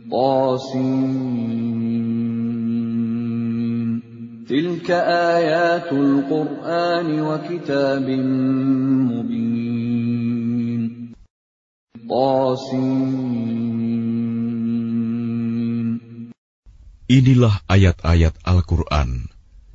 Qasim. 0.04 0.84
Tilka 4.44 5.00
ayatul 5.00 6.28
Qur'an 6.28 7.08
wa 7.08 7.40
kitabim 7.48 8.28
mubin. 9.16 11.08
Qasim. 12.04 13.32
Inilah 17.12 17.60
ayat-ayat 17.68 18.40
Al-Quran 18.40 19.28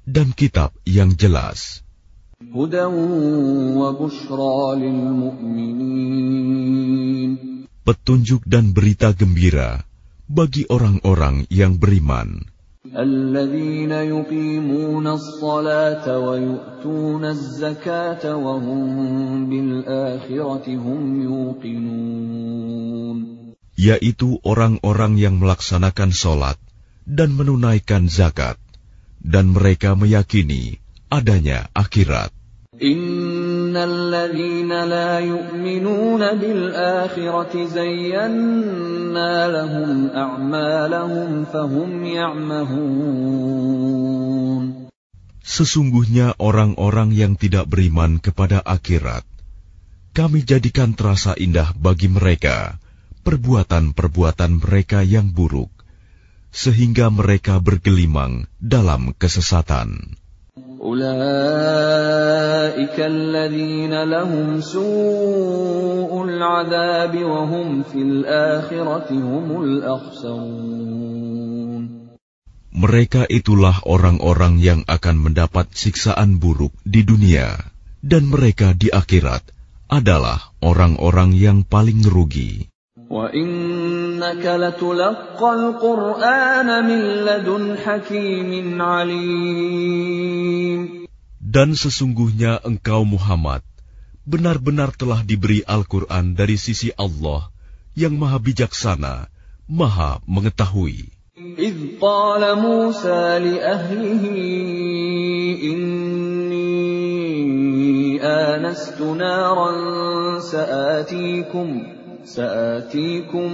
dan 0.10 0.34
kitab 0.34 0.73
yang 0.90 1.14
jelas. 1.14 1.86
Petunjuk 7.86 8.42
dan 8.42 8.73
berita 8.73 9.14
gembira 9.14 9.86
bagi 10.26 10.66
orang-orang 10.66 11.45
yang 11.54 11.78
beriman. 11.78 12.42
Yaitu 23.78 24.30
orang-orang 24.42 25.14
yang 25.22 25.36
melaksanakan 25.38 26.09
sholat 26.09 26.58
dan 27.07 27.31
menunaikan 27.31 28.11
zakat, 28.11 28.59
dan 29.23 29.55
mereka 29.55 29.95
meyakini 29.95 30.84
adanya 31.07 31.71
akhirat. 31.71 32.36
Sesungguhnya 45.47 46.27
orang-orang 46.38 47.09
yang 47.16 47.33
tidak 47.39 47.66
beriman 47.71 48.19
kepada 48.19 48.59
akhirat, 48.61 49.23
kami 50.11 50.44
jadikan 50.44 50.92
terasa 50.92 51.39
indah 51.39 51.71
bagi 51.71 52.11
mereka 52.11 52.75
perbuatan-perbuatan 53.23 54.59
mereka 54.59 55.02
yang 55.08 55.31
buruk 55.31 55.77
sehingga 56.56 57.08
mereka 57.08 57.58
bergelimang 57.58 58.45
dalam 58.61 59.17
kesesatan. 59.17 60.20
أولئك 60.83 61.06
الذين 62.98 63.95
لهم 64.03 64.61
سوء 64.61 66.25
العذاب 66.25 67.14
وهم 67.22 67.83
في 67.86 68.03
الآخرة 68.03 69.08
هم 69.14 69.62
الأخسرون 69.62 71.22
Mereka 72.72 73.31
itulah 73.31 73.78
orang-orang 73.86 74.58
yang 74.58 74.83
akan 74.91 75.31
mendapat 75.31 75.70
siksaan 75.70 76.42
buruk 76.42 76.75
di 76.83 77.06
dunia, 77.06 77.55
dan 78.03 78.27
mereka 78.27 78.75
di 78.75 78.91
akhirat 78.91 79.45
adalah 79.86 80.50
orang-orang 80.58 81.31
yang 81.36 81.62
paling 81.62 82.03
rugi. 82.03 82.67
وإنك 84.17 84.45
لتلقى 84.47 85.50
القرآن 85.55 86.69
من 86.89 87.00
لدن 87.28 87.77
حكيم 87.77 88.83
عليم 88.83 90.22
Dan 91.53 91.77
sesungguhnya 91.77 92.64
engkau 92.64 93.05
Muhammad 93.05 93.61
benar-benar 94.25 94.97
telah 94.97 95.20
diberi 95.20 95.61
Al-Quran 95.69 96.33
dari 96.33 96.57
sisi 96.57 96.89
Allah 96.96 97.52
yang 97.92 98.17
maha 98.17 98.40
bijaksana, 98.40 99.29
maha 99.68 100.24
mengetahui. 100.24 101.13
إذ 101.42 102.01
قال 102.01 102.45
موسى 102.61 103.39
لأهله 103.45 104.24
إني 105.61 106.63
آنست 108.24 109.01
نارا 109.01 109.70
سآتيكم 110.39 111.68
سآتيكم 112.27 113.52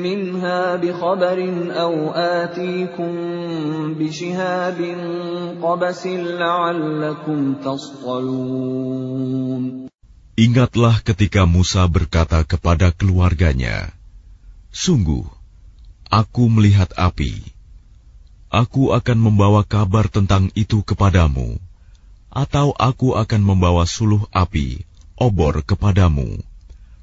منها 0.00 0.76
بخبر 0.76 1.38
أو 1.72 2.10
آتيكم 2.16 3.12
بشهاب 3.94 4.78
قبس 5.62 6.06
لعلكم 6.06 7.54
تصطلون 7.64 8.88
Ingatlah 10.38 11.02
ketika 11.02 11.50
Musa 11.50 11.82
berkata 11.90 12.46
kepada 12.46 12.94
keluarganya, 12.94 13.90
Sungguh, 14.70 15.26
aku 16.06 16.46
melihat 16.46 16.94
api. 16.94 17.42
Aku 18.46 18.94
akan 18.94 19.18
membawa 19.18 19.66
kabar 19.66 20.06
tentang 20.06 20.54
itu 20.54 20.86
kepadamu, 20.86 21.58
atau 22.30 22.70
aku 22.78 23.18
akan 23.18 23.42
membawa 23.42 23.82
suluh 23.82 24.30
api, 24.30 24.86
obor 25.18 25.58
kepadamu, 25.66 26.38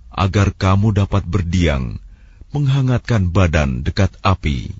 agar 0.09 0.56
kamu 0.56 0.96
dapat 0.96 1.28
berdiam, 1.28 2.00
menghangatkan 2.56 3.29
badan 3.29 3.84
dekat 3.84 4.16
api. 4.23 4.72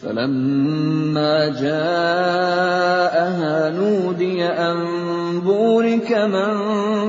فلما 0.00 1.48
جاءها 1.60 3.54
نودي 3.76 4.44
أن 4.44 4.76
بورك 5.40 6.12
من 6.12 6.52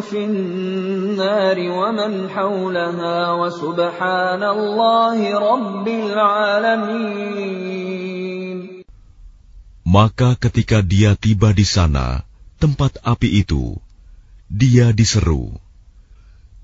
في 0.01 0.25
النار 0.25 1.57
ومن 1.59 2.29
حولها 2.29 3.31
وسبحان 3.31 4.43
الله 4.43 5.39
رب 5.39 5.87
العالمين 5.87 7.31
Maka 9.91 10.39
ketika 10.39 10.79
dia 10.79 11.19
tiba 11.19 11.51
di 11.51 11.67
sana, 11.67 12.23
tempat 12.63 12.95
api 13.03 13.43
itu, 13.43 13.75
dia 14.47 14.95
diseru. 14.95 15.51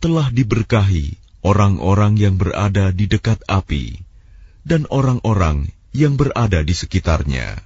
telah 0.03 0.35
diberkahi 0.35 1.15
orang-orang 1.47 2.19
yang 2.19 2.35
berada 2.35 2.91
di 2.91 3.07
dekat 3.07 3.39
api 3.47 4.03
dan 4.67 4.91
orang-orang 4.91 5.71
yang 5.95 6.19
berada 6.19 6.67
di 6.67 6.75
sekitarnya. 6.75 7.63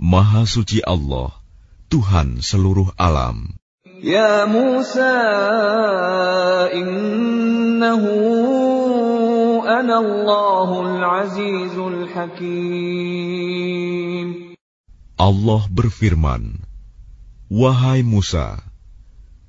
Maha 0.00 0.48
suci 0.48 0.80
Allah, 0.80 1.36
Tuhan 1.92 2.40
seluruh 2.40 2.96
alam. 2.96 3.60
Ya 4.00 4.48
Musa, 4.48 5.20
innahu 6.72 8.16
anallahul 9.68 10.96
Azizul 11.04 12.08
Hakim. 12.08 13.44
Allah 15.20 15.62
berfirman, 15.68 16.64
Wahai 17.52 18.00
Musa, 18.02 18.64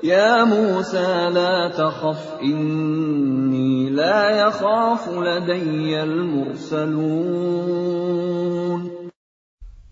Ya 0.00 0.48
Musa 0.48 1.28
la 1.28 1.68
takhaf 1.68 2.40
inni 2.40 3.92
la 3.92 4.48
yakhafu 4.48 5.20
ladayyal 5.20 6.24
mursalun. 6.24 7.52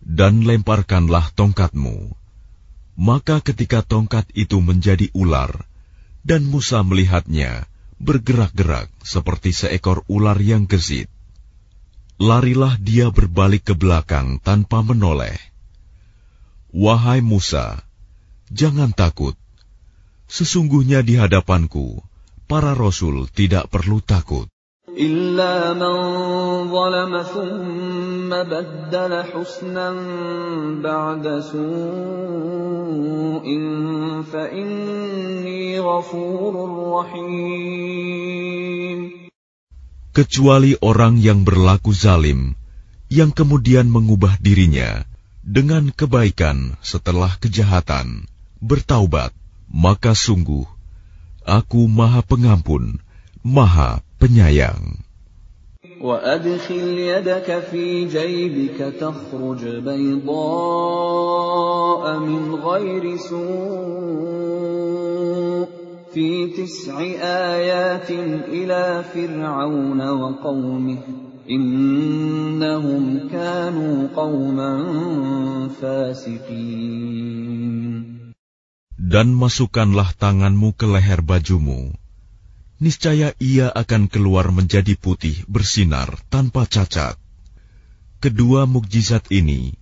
Dan 0.01 0.49
lemparkanlah 0.49 1.29
tongkatmu. 1.37 2.17
Maka 2.97 3.45
ketika 3.45 3.85
tongkat 3.85 4.25
itu 4.33 4.65
menjadi 4.65 5.13
ular, 5.13 5.69
dan 6.25 6.49
Musa 6.49 6.81
melihatnya 6.81 7.69
bergerak-gerak 8.01 8.89
seperti 9.05 9.53
seekor 9.53 10.09
ular 10.09 10.41
yang 10.41 10.65
gesit, 10.65 11.13
larilah 12.17 12.81
dia 12.81 13.13
berbalik 13.13 13.69
ke 13.69 13.77
belakang 13.77 14.41
tanpa 14.41 14.81
menoleh. 14.81 15.37
Wahai 16.73 17.21
Musa, 17.21 17.85
jangan 18.49 18.97
takut 18.97 19.37
Sesungguhnya 20.28 21.06
di 21.06 21.20
hadapanku, 21.20 22.02
para 22.50 22.74
rasul 22.74 23.30
tidak 23.30 23.70
perlu 23.70 24.02
takut. 24.02 24.50
إلا 24.94 25.74
من 25.74 25.96
ظلم 26.70 27.24
ثم 27.24 28.30
بدل 28.30 29.24
حسنا 29.34 29.90
بعد 30.86 31.26
سوء 31.40 31.66
فإني 34.30 35.80
غفور 35.80 36.54
رحيم 36.94 38.44
Kecuali 40.14 40.78
orang 40.78 41.18
yang 41.18 41.42
berlaku 41.42 41.90
zalim, 41.90 42.54
yang 43.10 43.34
kemudian 43.34 43.90
mengubah 43.90 44.38
dirinya 44.38 45.02
dengan 45.42 45.90
kebaikan 45.90 46.78
setelah 46.86 47.34
kejahatan, 47.42 48.30
bertaubat, 48.62 49.34
maka 49.70 50.14
sungguh 50.14 50.66
Aku 51.44 51.92
Maha 51.92 52.24
Pengampun, 52.24 53.04
Maha 53.44 54.00
Penyayang. 54.16 55.04
وأدخل 56.04 57.00
يدك 57.00 57.60
في 57.72 58.06
جيبك 58.08 58.94
تخرج 59.00 59.66
بيضاء 59.84 60.84
من 62.20 62.56
غير 62.56 63.18
سوء 63.18 63.44
في 66.14 66.48
تسع 66.48 67.00
آيات 67.24 68.12
إلى 68.48 69.04
فرعون 69.14 70.10
وقومه 70.10 70.98
إنهم 71.50 73.28
كانوا 73.32 74.08
قوما 74.16 74.72
فاسقين 75.82 77.34
dan 78.99 79.31
masukkanlah 79.31 80.11
tanganmu 80.19 80.75
ke 80.75 80.91
leher 80.91 81.23
bajumu, 81.23 81.95
niscaya 82.83 83.35
ia 83.39 83.71
akan 83.71 84.11
keluar 84.11 84.51
menjadi 84.51 84.99
putih 84.99 85.39
bersinar 85.47 86.19
tanpa 86.31 86.67
cacat. 86.67 87.15
Kedua 88.19 88.67
mukjizat 88.67 89.31
ini 89.31 89.75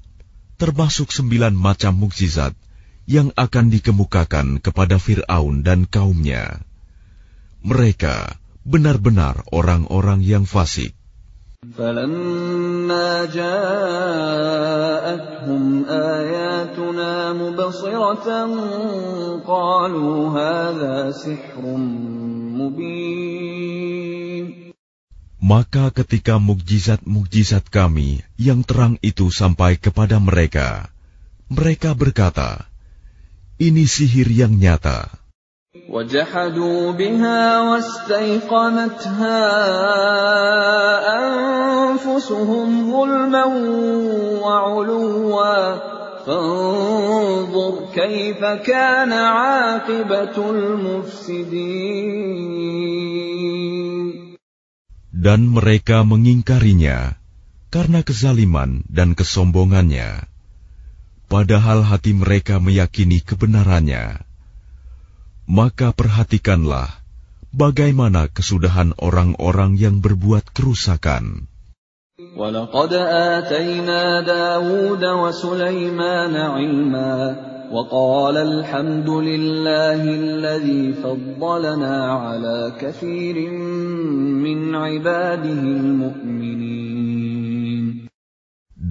termasuk 0.57 1.13
sembilan 1.13 1.53
macam 1.53 1.97
mukjizat 2.01 2.57
yang 3.05 3.31
akan 3.37 3.71
dikemukakan 3.71 4.59
kepada 4.59 4.97
Fir'aun 4.97 5.61
dan 5.61 5.85
kaumnya. 5.85 6.65
Mereka 7.61 8.41
benar-benar 8.67 9.47
orang-orang 9.53 10.25
yang 10.25 10.49
fasik. 10.49 10.96
فلما 11.78 13.26
جاءتهم 13.32 13.64
آياتنا 15.86 17.34
مبصرة 17.34 18.28
قالوا 19.48 20.30
هذا 20.30 21.12
سحر 21.12 21.64
maka 25.42 25.90
ketika 25.90 26.38
mukjizat-mukjizat 26.38 27.68
kami 27.74 28.22
yang 28.38 28.62
terang 28.62 29.02
itu 29.02 29.34
sampai 29.34 29.76
kepada 29.82 30.22
mereka, 30.22 30.94
mereka 31.50 31.98
berkata, 31.98 32.70
Ini 33.58 33.84
sihir 33.90 34.30
yang 34.30 34.56
nyata. 34.56 35.10
وجحدوا 35.86 36.92
بها 36.92 37.62
واستيقنتها 37.72 39.40
أنفسهم 41.20 42.92
ظلما 42.92 43.46
وعلوا 44.44 45.76
فانظر 46.28 47.74
كيف 47.96 48.42
كان 48.68 49.12
عاقبة 49.14 50.36
المفسدين 50.52 51.72
Dan 55.22 55.54
mereka 55.54 56.02
mengingkarinya 56.04 57.16
karena 57.70 58.04
kezaliman 58.04 58.84
dan 58.90 59.16
kesombongannya. 59.16 60.28
Padahal 61.30 61.86
hati 61.86 62.12
mereka 62.18 62.58
meyakini 62.58 63.22
kebenarannya. 63.22 64.32
Maka 65.50 65.92
perhatikanlah 65.92 67.02
bagaimana 67.52 68.32
kesudahan 68.32 68.96
orang-orang 68.96 69.76
yang 69.76 70.00
berbuat 70.00 70.56
kerusakan. 70.56 71.52
ولقد 72.22 72.94
آتينا 72.94 74.22
داود 74.22 75.04
وسليمان 75.04 76.36
علما 76.36 77.16
وقال 77.72 78.38
الحمد 78.38 79.10
لله 79.10 80.02
الذي 80.04 80.94
فضلنا 81.02 81.98
على 82.14 82.78
كثير 82.78 83.50
من 84.38 84.76
عباده 84.76 85.62
المؤمنين 85.82 86.72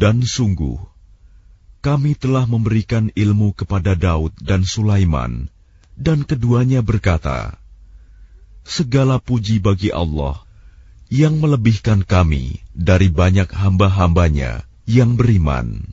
Dan 0.01 0.25
sungguh, 0.25 0.81
kami 1.85 2.17
telah 2.17 2.49
memberikan 2.49 3.13
ilmu 3.13 3.53
kepada 3.53 3.93
Daud 3.93 4.33
dan 4.41 4.65
Sulaiman, 4.65 5.53
dan 5.99 6.25
keduanya 6.25 6.81
berkata, 6.81 7.59
Segala 8.65 9.19
puji 9.19 9.59
bagi 9.59 9.91
Allah 9.91 10.39
yang 11.11 11.43
melebihkan 11.43 12.07
kami 12.07 12.63
dari 12.71 13.11
banyak 13.11 13.51
hamba-hambanya 13.51 14.63
yang 14.87 15.19
beriman. 15.19 15.91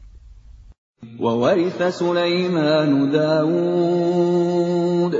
وورث 1.19 1.77
سليمان 1.77 3.11
داود 3.13 5.13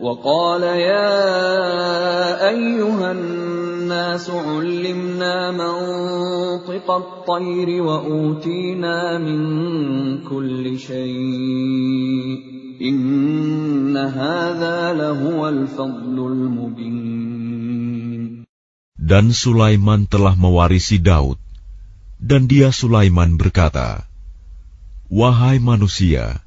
وقال 0.00 0.62
يا 0.62 2.48
أيها 2.48 3.12
الناس 3.12 4.30
علمنا 4.30 5.50
منطق 5.50 6.90
الطير 6.90 7.82
وأوتينا 7.82 9.18
من 9.18 9.38
كل 10.24 10.78
شيء 10.78 12.53
dan 18.95 19.25
Sulaiman 19.31 20.01
telah 20.11 20.35
mewarisi 20.35 20.99
Daud, 20.99 21.39
dan 22.19 22.51
dia 22.51 22.75
Sulaiman 22.75 23.39
berkata, 23.39 24.03
"Wahai 25.07 25.63
manusia, 25.63 26.43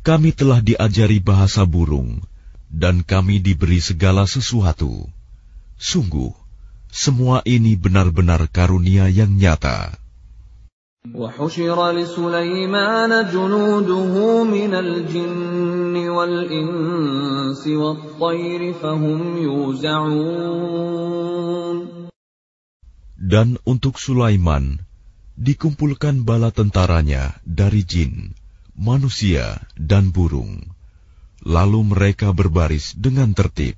kami 0.00 0.32
telah 0.32 0.64
diajari 0.64 1.20
bahasa 1.20 1.68
burung, 1.68 2.24
dan 2.72 3.04
kami 3.04 3.36
diberi 3.40 3.84
segala 3.84 4.24
sesuatu. 4.24 5.12
Sungguh, 5.76 6.32
semua 6.88 7.44
ini 7.44 7.76
benar-benar 7.76 8.48
karunia 8.48 9.12
yang 9.12 9.36
nyata." 9.36 10.03
وحشر 11.15 11.91
لسليمان 11.91 13.11
جنوده 13.31 14.43
من 14.43 14.73
الجن 14.75 15.95
والإنس 16.09 17.67
والطير 17.67 18.73
فهم 18.73 19.37
يوزعون 19.37 20.59
Dan 23.29 23.61
untuk 23.61 24.01
Sulaiman, 24.01 24.81
dikumpulkan 25.37 26.25
bala 26.25 26.49
tentaranya 26.49 27.37
dari 27.45 27.85
jin, 27.85 28.33
manusia, 28.73 29.61
dan 29.77 30.09
burung. 30.09 30.65
Lalu 31.45 31.93
mereka 31.93 32.33
berbaris 32.33 32.97
dengan 32.97 33.37
tertib. 33.37 33.77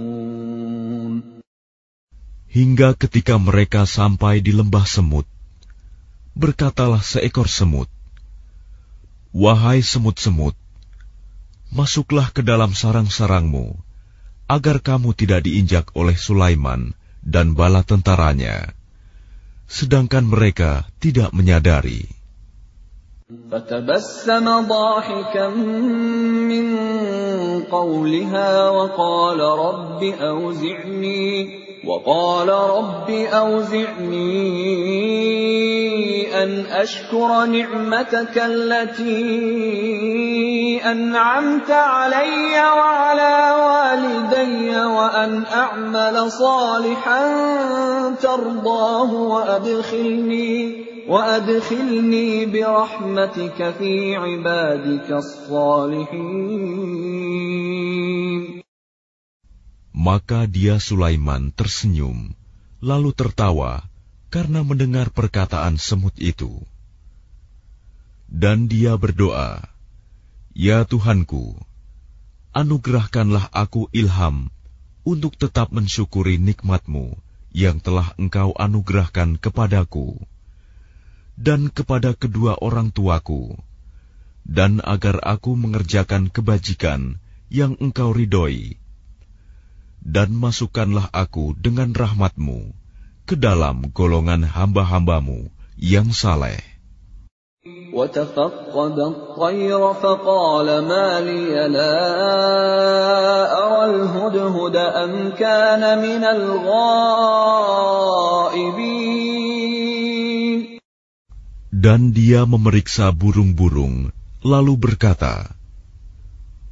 Hingga 2.50 2.96
ketika 2.96 3.36
mereka 3.36 3.84
sampai 3.84 4.40
di 4.40 4.56
lembah 4.56 4.88
semut, 4.88 5.28
berkatalah 6.32 7.04
seekor 7.04 7.50
semut, 7.52 7.90
Wahai 9.36 9.84
semut-semut, 9.84 10.56
masuklah 11.68 12.32
ke 12.32 12.40
dalam 12.40 12.72
sarang-sarangmu, 12.72 13.76
agar 14.48 14.80
kamu 14.80 15.12
tidak 15.12 15.44
diinjak 15.44 15.92
oleh 15.92 16.16
Sulaiman 16.16 16.96
dan 17.20 17.52
bala 17.52 17.84
tentaranya, 17.84 18.72
sedangkan 19.68 20.24
mereka 20.24 20.88
tidak 20.96 21.36
menyadari. 21.36 22.16
فتبسم 23.26 24.46
ضاحكا 24.68 25.48
من 26.46 26.66
قولها 27.66 28.68
وقال 28.70 29.40
رب 29.40 30.00
أوزعني 30.04 31.59
وقال 31.85 32.49
رب 32.49 33.09
أوزعني 33.09 34.41
أن 36.43 36.65
أشكر 36.65 37.45
نعمتك 37.45 38.37
التي 38.37 39.21
أنعمت 40.85 41.71
علي 41.71 42.61
وعلى 42.77 43.53
والدي 43.61 44.69
وأن 44.69 45.43
أعمل 45.53 46.31
صالحا 46.31 47.21
ترضاه 48.21 49.13
وأدخلني 49.13 50.85
وأدخلني 51.09 52.45
برحمتك 52.45 53.73
في 53.79 54.15
عبادك 54.15 55.11
الصالحين. 55.11 56.51
Maka 60.01 60.49
dia 60.49 60.81
Sulaiman 60.81 61.53
tersenyum, 61.53 62.33
lalu 62.81 63.13
tertawa 63.13 63.85
karena 64.33 64.65
mendengar 64.65 65.13
perkataan 65.13 65.77
semut 65.77 66.17
itu. 66.17 66.65
Dan 68.25 68.65
dia 68.65 68.97
berdoa, 68.97 69.61
Ya 70.57 70.81
Tuhanku, 70.89 71.53
anugerahkanlah 72.49 73.53
aku 73.53 73.93
ilham 73.93 74.49
untuk 75.05 75.37
tetap 75.37 75.69
mensyukuri 75.69 76.41
nikmatmu 76.41 77.13
yang 77.53 77.77
telah 77.77 78.17
engkau 78.17 78.57
anugerahkan 78.57 79.37
kepadaku 79.37 80.17
dan 81.37 81.69
kepada 81.69 82.17
kedua 82.17 82.57
orang 82.57 82.89
tuaku, 82.89 83.53
dan 84.49 84.81
agar 84.81 85.21
aku 85.21 85.53
mengerjakan 85.53 86.33
kebajikan 86.33 87.21
yang 87.53 87.77
engkau 87.77 88.17
ridhoi 88.17 88.80
dan 90.06 90.30
masukkanlah 90.34 91.10
aku 91.10 91.58
dengan 91.58 91.90
rahmatmu 91.90 92.70
ke 93.26 93.34
dalam 93.34 93.90
golongan 93.90 94.46
hamba-hambamu 94.46 95.50
yang 95.74 96.14
saleh. 96.14 96.62
وتفقد 97.66 98.98
الطير 98.98 99.94
فقال 99.94 100.68
ما 100.86 101.20
لي 101.20 101.68
لا 101.68 101.98
أرى 103.50 103.82
الهدهد 103.90 104.76
أم 104.76 105.30
كان 105.34 105.82
من 105.98 106.22
الغائبين 106.24 106.86
Dan 111.76 112.10
dia 112.16 112.48
memeriksa 112.48 113.12
burung-burung, 113.12 114.10
lalu 114.40 114.74
berkata, 114.80 115.54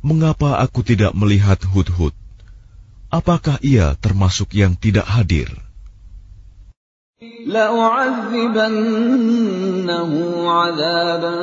Mengapa 0.00 0.58
aku 0.58 0.80
tidak 0.86 1.12
melihat 1.14 1.60
hudhud? 1.64 2.14
apakah 3.12 3.60
ia 3.62 3.94
termasuk 4.00 4.54
yang 4.54 4.74
tidak 4.74 5.06
hadir? 5.06 5.50
لأعذبنه 7.44 8.80
عذابا 10.50 11.36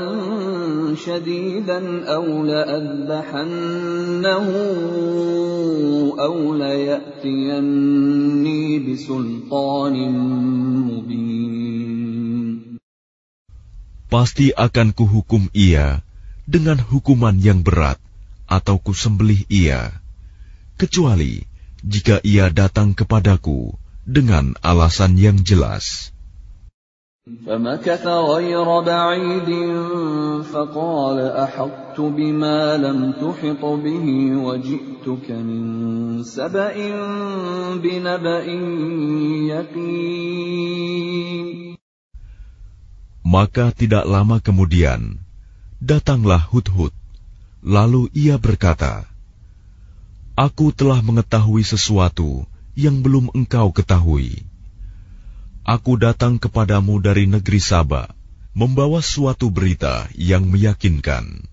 شديدا 0.96 2.06
أو 2.06 2.46
لأذبحنه 2.46 4.48
أو 6.20 6.54
ليأتيني 6.54 8.80
بسلطان 8.80 9.96
مبين 10.86 11.51
Pasti 14.12 14.51
akan 14.51 14.92
kuhukum 14.92 15.48
ia 15.56 16.04
dengan 16.44 16.84
hukuman 16.84 17.40
yang 17.40 17.63
berat 17.63 17.96
atau 18.44 18.75
kusembelih 18.75 19.48
ia, 19.48 20.04
kecuali 20.75 21.48
jika 21.86 22.22
ia 22.22 22.54
datang 22.54 22.94
kepadaku 22.94 23.74
dengan 24.06 24.54
alasan 24.62 25.18
yang 25.18 25.42
jelas. 25.42 26.12
فمكث 27.22 28.06
غير 28.08 28.66
بعيد 28.82 29.50
فقال 30.42 31.18
أحطت 31.22 32.00
بما 32.01 32.78
لم 32.78 33.13
تحط 33.13 33.62
به 33.62 34.06
وجئتك 34.42 35.32
من 35.32 35.63
سبأ 36.25 36.75
بنبأ 37.78 38.46
يقين 39.54 40.92
Maka 43.22 43.70
tidak 43.72 44.10
lama 44.10 44.42
kemudian, 44.42 45.22
datanglah 45.80 46.42
Hudhud. 46.51 46.92
Lalu 47.63 48.10
ia 48.18 48.42
berkata, 48.42 49.06
Aku 50.37 50.69
telah 50.69 51.00
mengetahui 51.00 51.64
sesuatu 51.64 52.45
yang 52.76 53.00
belum 53.00 53.33
engkau 53.33 53.73
ketahui. 53.73 54.45
Aku 55.64 55.97
datang 55.97 56.37
kepadamu 56.37 57.00
dari 57.00 57.25
negeri 57.25 57.57
Saba, 57.57 58.12
membawa 58.52 59.00
suatu 59.00 59.49
berita 59.49 60.05
yang 60.12 60.45
meyakinkan. 60.45 61.49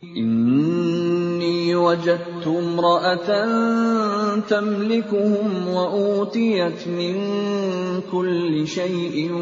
Inni 0.00 1.76
wajadtu 1.76 2.48
imra'atan 2.48 3.50
tamlikuhum 4.48 5.68
wa 5.68 5.92
utiyat 5.92 6.88
min 6.88 7.20
kulli 8.08 8.64
shay'in 8.64 9.36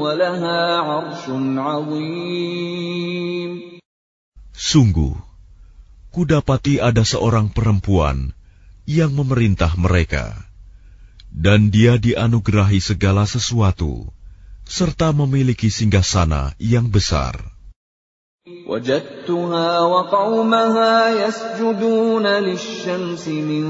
wa 0.00 0.16
laha 0.16 0.80
'arshun 0.80 1.60
'azim. 1.60 3.50
Sungguh, 4.56 5.31
kudapati 6.11 6.81
ada 6.81 7.05
seorang 7.05 7.51
perempuan 7.53 8.33
yang 8.87 9.13
memerintah 9.13 9.75
mereka, 9.75 10.33
dan 11.29 11.69
dia 11.69 11.99
dianugerahi 11.99 12.79
segala 12.79 13.27
sesuatu, 13.27 14.09
serta 14.63 15.11
memiliki 15.11 15.67
singgasana 15.67 16.55
yang 16.57 16.87
besar. 16.87 17.57
وجدتها 18.47 19.79
وقومها 19.79 21.27
يسجدون 21.27 22.25
للشمس 22.27 23.27
من 23.27 23.63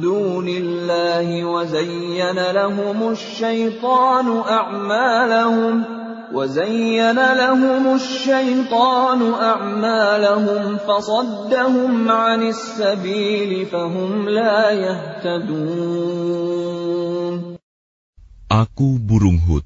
دون 0.00 0.48
الله 0.48 1.44
وزين 1.44 2.38
لهم 2.52 2.98
الشيطان 3.08 4.26
أعمالهم 4.38 5.84
وزين 6.32 7.18
لهم 7.18 7.94
الشيطان 7.94 9.20
أعمالهم 9.32 10.62
فصدهم 10.80 12.10
عن 12.10 12.40
السبيل 12.42 13.66
فهم 13.66 14.28
لا 14.28 14.70
يهتدون 14.72 15.92
Aku 18.52 19.00
burung 19.00 19.40
hut, 19.40 19.64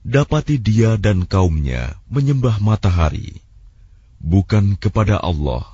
dapati 0.00 0.56
dia 0.56 0.96
dan 0.96 1.28
kaumnya 1.28 2.00
menyembah 2.08 2.56
matahari, 2.64 3.44
bukan 4.24 4.72
kepada 4.80 5.20
Allah. 5.20 5.68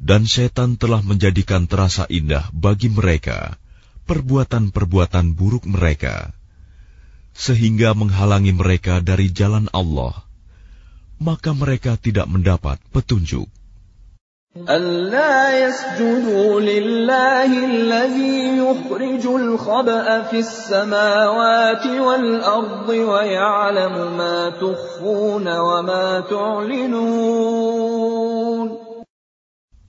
Dan 0.00 0.24
setan 0.24 0.80
telah 0.80 1.04
menjadikan 1.04 1.68
terasa 1.68 2.08
indah 2.08 2.48
bagi 2.56 2.88
mereka 2.88 3.60
perbuatan-perbuatan 4.08 5.36
buruk 5.36 5.68
mereka 5.68 6.32
sehingga 7.36 7.92
menghalangi 7.92 8.56
mereka 8.56 9.04
dari 9.04 9.28
jalan 9.28 9.68
Allah, 9.76 10.24
maka 11.20 11.52
mereka 11.52 12.00
tidak 12.00 12.24
mendapat 12.28 12.80
petunjuk. 12.90 13.48
ألا 14.56 15.68
يسجدوا 15.68 16.60
لله 16.64 17.50
الذي 17.64 18.56
يخرج 18.56 19.24
الخبأ 19.26 20.22
في 20.32 20.38
السماوات 20.40 21.86
والأرض 21.86 22.88
ويعلم 22.88 24.16
ما 24.16 24.48
تخفون 24.56 25.44
وما 25.44 26.20
تعلنون 26.32 27.76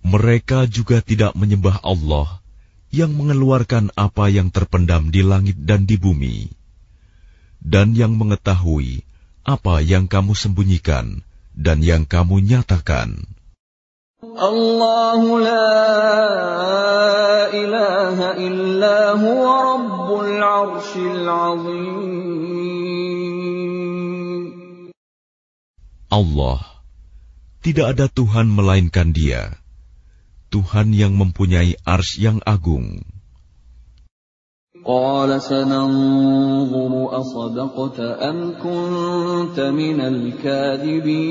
Mereka 0.08 0.68
juga 0.68 1.00
tidak 1.00 1.32
menyembah 1.36 1.80
Allah 1.80 2.44
yang 2.92 3.16
mengeluarkan 3.16 3.92
apa 3.96 4.28
yang 4.28 4.52
terpendam 4.52 5.12
di 5.16 5.24
langit 5.24 5.56
dan 5.64 5.88
di 5.88 5.96
bumi 5.96 6.48
dan 7.63 7.95
yang 7.95 8.19
mengetahui 8.19 9.07
apa 9.47 9.79
yang 9.79 10.11
kamu 10.11 10.35
sembunyikan 10.35 11.23
dan 11.55 11.79
yang 11.83 12.03
kamu 12.03 12.43
nyatakan. 12.43 13.23
Allah 14.23 15.23
la 15.43 15.71
ilaha 17.55 18.29
illa 18.39 19.15
huwa 19.19 19.55
rabbul 19.63 20.43
arshil 20.43 21.27
azim. 21.27 22.03
Allah, 26.13 26.61
tidak 27.65 27.97
ada 27.97 28.07
Tuhan 28.11 28.53
melainkan 28.53 29.15
dia. 29.17 29.57
Tuhan 30.53 30.93
yang 30.93 31.17
mempunyai 31.17 31.81
ars 31.89 32.21
yang 32.21 32.45
agung. 32.45 33.12
قال 34.88 35.42
سننظر 35.42 36.92
أصدقت 37.20 38.00
أم 38.00 38.54
كنت 38.64 39.60
من 39.60 40.02
الكاذبين 40.02 41.28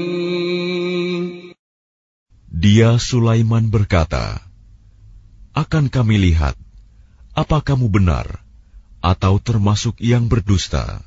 Dia 2.56 2.96
Sulaiman 2.96 3.68
berkata, 3.68 4.40
Akan 5.52 5.92
kami 5.92 6.16
lihat, 6.16 6.56
apa 7.36 7.60
kamu 7.60 7.92
benar 7.92 8.40
atau 9.04 9.36
termasuk 9.40 10.00
yang 10.00 10.24
berdusta. 10.28 11.04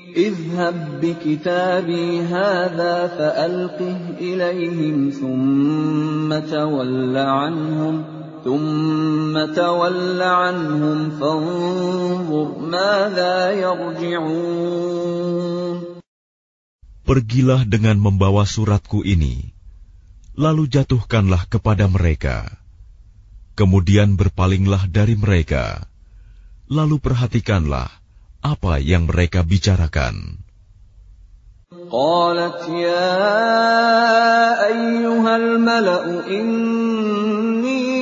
اذهب 0.00 1.00
بكتابي 1.04 2.20
هذا 2.20 2.94
فألقه 3.06 3.98
إليهم 4.16 5.10
ثم 5.12 6.38
تول 6.50 7.16
عنهم 7.16 8.04
ثم 8.44 9.34
تول 9.54 10.22
عنهم 10.22 10.98
فانظر 11.20 12.48
ماذا 12.58 13.50
يرجعون 13.52 15.20
Pergilah 17.10 17.66
dengan 17.66 17.98
membawa 17.98 18.46
suratku 18.46 19.02
ini, 19.02 19.50
lalu 20.38 20.70
jatuhkanlah 20.70 21.50
kepada 21.50 21.90
mereka. 21.90 22.46
Kemudian 23.58 24.14
berpalinglah 24.14 24.86
dari 24.86 25.18
mereka, 25.18 25.90
lalu 26.70 27.02
perhatikanlah 27.02 27.90
apa 28.46 28.78
yang 28.78 29.10
mereka 29.10 29.42
bicarakan. 29.42 30.38
قالت 31.90 32.68
يا 32.68 33.18
أيها 34.66 35.36
الملأ 35.36 36.26
إني 36.30 37.93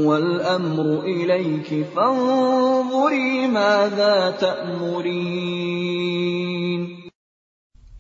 والأمر 0.06 1.02
إليك 1.02 1.86
فانظري 1.96 3.48
ماذا 3.48 4.38
تأمرين 4.38 5.70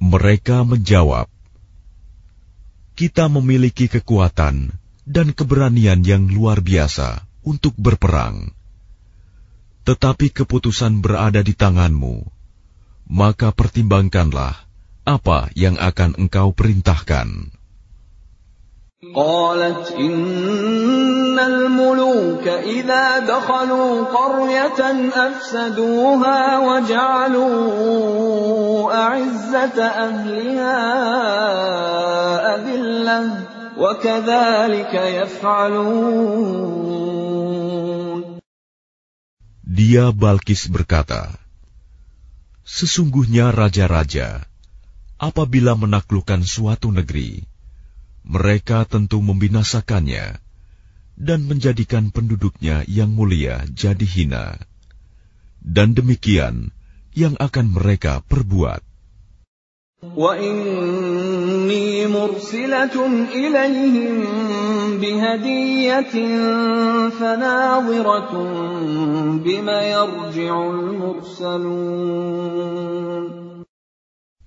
mereka 0.09 0.65
menjawab, 0.65 1.29
"Kita 2.97 3.29
memiliki 3.29 3.85
kekuatan 3.85 4.73
dan 5.05 5.37
keberanian 5.37 6.01
yang 6.01 6.25
luar 6.29 6.65
biasa 6.65 7.25
untuk 7.45 7.77
berperang, 7.77 8.49
tetapi 9.87 10.29
keputusan 10.29 11.01
berada 11.01 11.41
di 11.41 11.57
tanganmu. 11.57 12.27
Maka 13.09 13.49
pertimbangkanlah 13.49 14.53
apa 15.07 15.49
yang 15.57 15.79
akan 15.81 16.15
engkau 16.19 16.53
perintahkan." 16.53 17.59
قالت 19.15 19.95
إن 19.95 21.39
الملوك 21.39 22.47
إذا 22.47 23.19
دخلوا 23.19 24.03
قرية 24.03 25.09
أفسدوها 25.15 26.59
وجعلوا 26.59 27.47
أعزة 28.93 29.83
أهلها 29.83 30.79
أذلة 32.55 33.31
وكذلك 33.77 34.93
يفعلون 34.93 36.59
dia 39.64 40.12
Balkis 40.12 40.68
berkata, 40.68 41.40
Sesungguhnya 42.68 43.48
raja-raja, 43.48 44.44
apabila 45.16 45.72
menaklukkan 45.72 46.44
suatu 46.44 46.92
negeri, 46.92 47.48
mereka 48.28 48.84
tentu 48.84 49.24
membinasakannya 49.24 50.36
dan 51.16 51.48
menjadikan 51.48 52.12
penduduknya 52.12 52.84
yang 52.84 53.08
mulia 53.12 53.64
jadi 53.72 54.04
hina. 54.04 54.60
Dan 55.64 55.96
demikian 55.96 56.68
yang 57.16 57.32
akan 57.40 57.72
mereka 57.72 58.20
perbuat. 58.28 58.84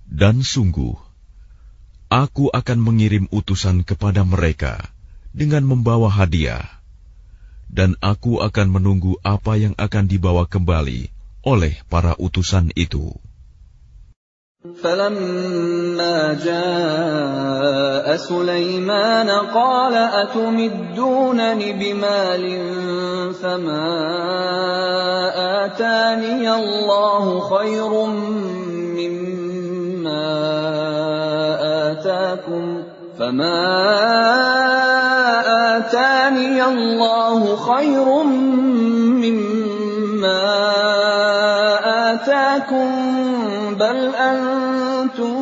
Dan 0.08 0.42
sungguh, 0.42 0.94
Aku 2.08 2.48
akan 2.48 2.78
mengirim 2.80 3.28
utusan 3.28 3.84
kepada 3.84 4.24
mereka 4.24 4.80
dengan 5.36 5.60
membawa 5.68 6.08
hadiah, 6.08 6.64
dan 7.68 8.00
aku 8.00 8.40
akan 8.40 8.80
menunggu 8.80 9.20
apa 9.20 9.60
yang 9.60 9.76
akan 9.76 10.08
dibawa 10.08 10.48
kembali 10.48 11.12
oleh 11.44 11.76
para 11.92 12.16
utusan 12.16 12.72
itu. 12.80 13.12
فلما 14.82 16.38
جاء 16.44 18.16
سليمان 18.16 19.30
قال 19.30 19.94
أتمدونني 19.94 21.72
بمال 21.72 22.44
فما 23.42 23.88
آتاني 25.64 26.54
الله 26.54 27.40
خير 27.40 28.06
آتاكم 31.98 32.82
فما 33.18 33.60
آتاني 35.76 36.64
الله 36.64 37.56
خير 37.56 38.22
مما 39.22 40.42
آتاكم 42.12 43.17
بل 43.77 44.15
أنتم 44.15 45.35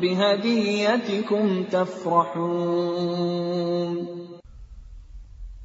بهديتكم 0.00 1.64
تفرحون 1.72 3.06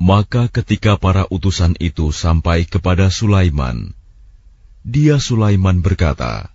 Maka 0.02 0.50
ketika 0.50 0.98
para 0.98 1.30
utusan 1.30 1.78
itu 1.78 2.10
sampai 2.10 2.66
kepada 2.66 3.14
Sulaiman, 3.14 3.94
dia 4.82 5.22
Sulaiman 5.22 5.78
berkata, 5.86 6.50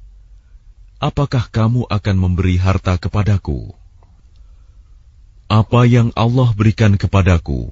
apakah 0.99 1.46
kamu 1.55 1.87
akan 1.87 2.16
memberi 2.18 2.59
harta 2.59 2.99
kepadaku? 2.99 3.70
Apa 5.46 5.87
yang 5.87 6.11
Allah 6.18 6.51
berikan 6.59 6.99
kepadaku 6.99 7.70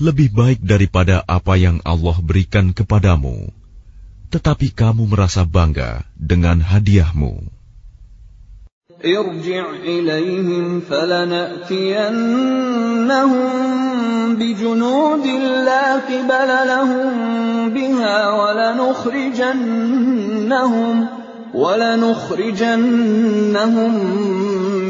lebih 0.00 0.32
baik 0.32 0.60
daripada 0.64 1.20
apa 1.28 1.54
yang 1.60 1.78
Allah 1.84 2.16
berikan 2.18 2.72
kepadamu, 2.72 3.52
tetapi 4.32 4.72
kamu 4.72 5.04
merasa 5.08 5.44
bangga 5.44 6.08
dengan 6.16 6.60
hadiahmu. 6.64 7.52
ارجع 9.02 9.82
إليهم 9.82 10.80
فلنأتينهم 10.80 12.22
بجنود 14.38 15.26
لا 15.66 15.94
قبل 15.94 16.50
لهم 16.70 17.10
بها 17.74 18.30
ولنخرجنهم 18.30 19.66
ولنخرجنهم 21.54 22.72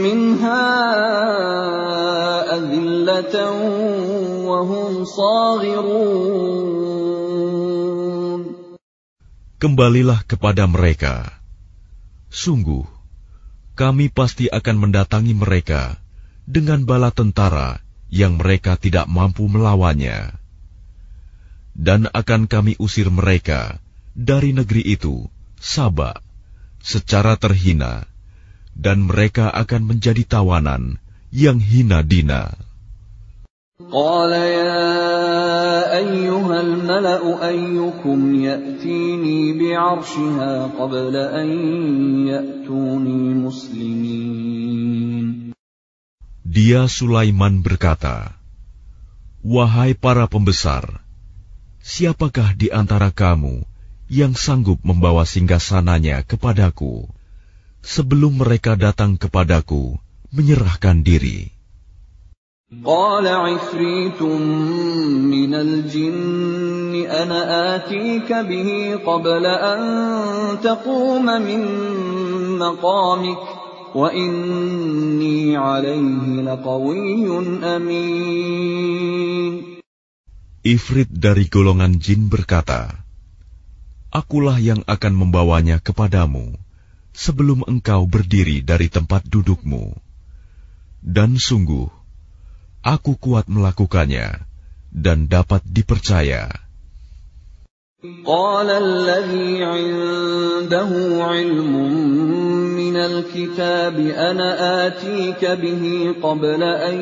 منها 0.05 0.69
أذلة 2.57 3.51
وهم 4.45 5.05
صاغرون 5.05 6.56
Kembalilah 9.58 10.22
kepada 10.30 10.70
mereka. 10.70 11.34
Sungguh, 12.30 12.86
kami 13.74 14.14
pasti 14.14 14.46
akan 14.54 14.86
mendatangi 14.86 15.34
mereka 15.34 15.98
dengan 16.46 16.86
bala 16.86 17.10
tentara 17.10 17.82
yang 18.14 18.38
mereka 18.38 18.78
tidak 18.78 19.10
mampu 19.10 19.50
melawannya. 19.50 20.30
Dan 21.74 22.06
akan 22.14 22.46
kami 22.46 22.78
usir 22.78 23.10
mereka 23.10 23.82
dari 24.14 24.54
negeri 24.54 24.94
itu, 24.94 25.26
Sabak, 25.58 26.22
secara 26.86 27.34
terhina, 27.34 28.06
dan 28.78 29.10
mereka 29.10 29.50
akan 29.50 29.90
menjadi 29.90 30.22
tawanan 30.38 31.02
yang 31.34 31.58
hina 31.58 32.06
dina. 32.06 32.54
Qala 33.78 34.42
ya 34.42 35.47
أيها 35.98 36.62
الملأ 36.62 37.24
أيكم 37.48 38.20
يأتيني 38.36 39.40
بعرشها 39.60 40.54
قبل 40.78 41.14
أن 41.16 41.48
يأتوني 42.28 43.22
مسلمين 43.34 45.28
Dia 46.48 46.88
Sulaiman 46.88 47.60
berkata, 47.62 48.34
Wahai 49.44 49.94
para 49.94 50.26
pembesar, 50.32 51.04
siapakah 51.84 52.56
di 52.56 52.72
antara 52.72 53.12
kamu 53.12 53.68
yang 54.08 54.34
sanggup 54.34 54.80
membawa 54.82 55.28
singgasananya 55.28 56.24
kepadaku 56.24 57.06
sebelum 57.84 58.40
mereka 58.40 58.80
datang 58.80 59.20
kepadaku 59.20 60.00
menyerahkan 60.32 61.04
diri?' 61.04 61.57
قال 62.81 63.29
عفريت 63.29 64.23
من 65.29 65.53
الجن 65.55 67.05
أنا 67.05 67.77
آتيك 67.77 68.33
به 68.33 68.97
قبل 69.05 69.45
أن 69.47 69.81
تقوم 70.65 71.27
من 71.27 71.61
مقامك 72.59 73.43
وإني 73.95 75.57
عليه 75.57 76.25
لقوي 76.49 77.29
أمين 77.77 79.63
Ifrit 80.63 81.11
dari 81.11 81.51
golongan 81.51 81.99
jin 81.99 82.31
berkata, 82.31 83.03
Akulah 84.15 84.63
yang 84.63 84.87
akan 84.87 85.27
membawanya 85.27 85.83
kepadamu 85.83 86.55
sebelum 87.11 87.67
engkau 87.67 88.07
berdiri 88.07 88.63
dari 88.63 88.87
tempat 88.87 89.27
dudukmu. 89.27 89.91
Dan 91.03 91.35
sungguh, 91.35 91.96
aku 92.83 93.15
kuat 93.17 93.47
melakukannya 93.47 94.45
dan 94.93 95.31
dapat 95.31 95.63
dipercaya. 95.65 96.63
قال 98.27 98.67
الذي 98.67 99.63
عنده 99.63 100.91
علم 101.23 101.75
من 102.75 102.97
الكتاب 102.97 103.95
أنا 104.01 104.87
آتيك 104.87 105.45
به 105.45 106.15
قبل 106.23 106.63
أن 106.63 106.99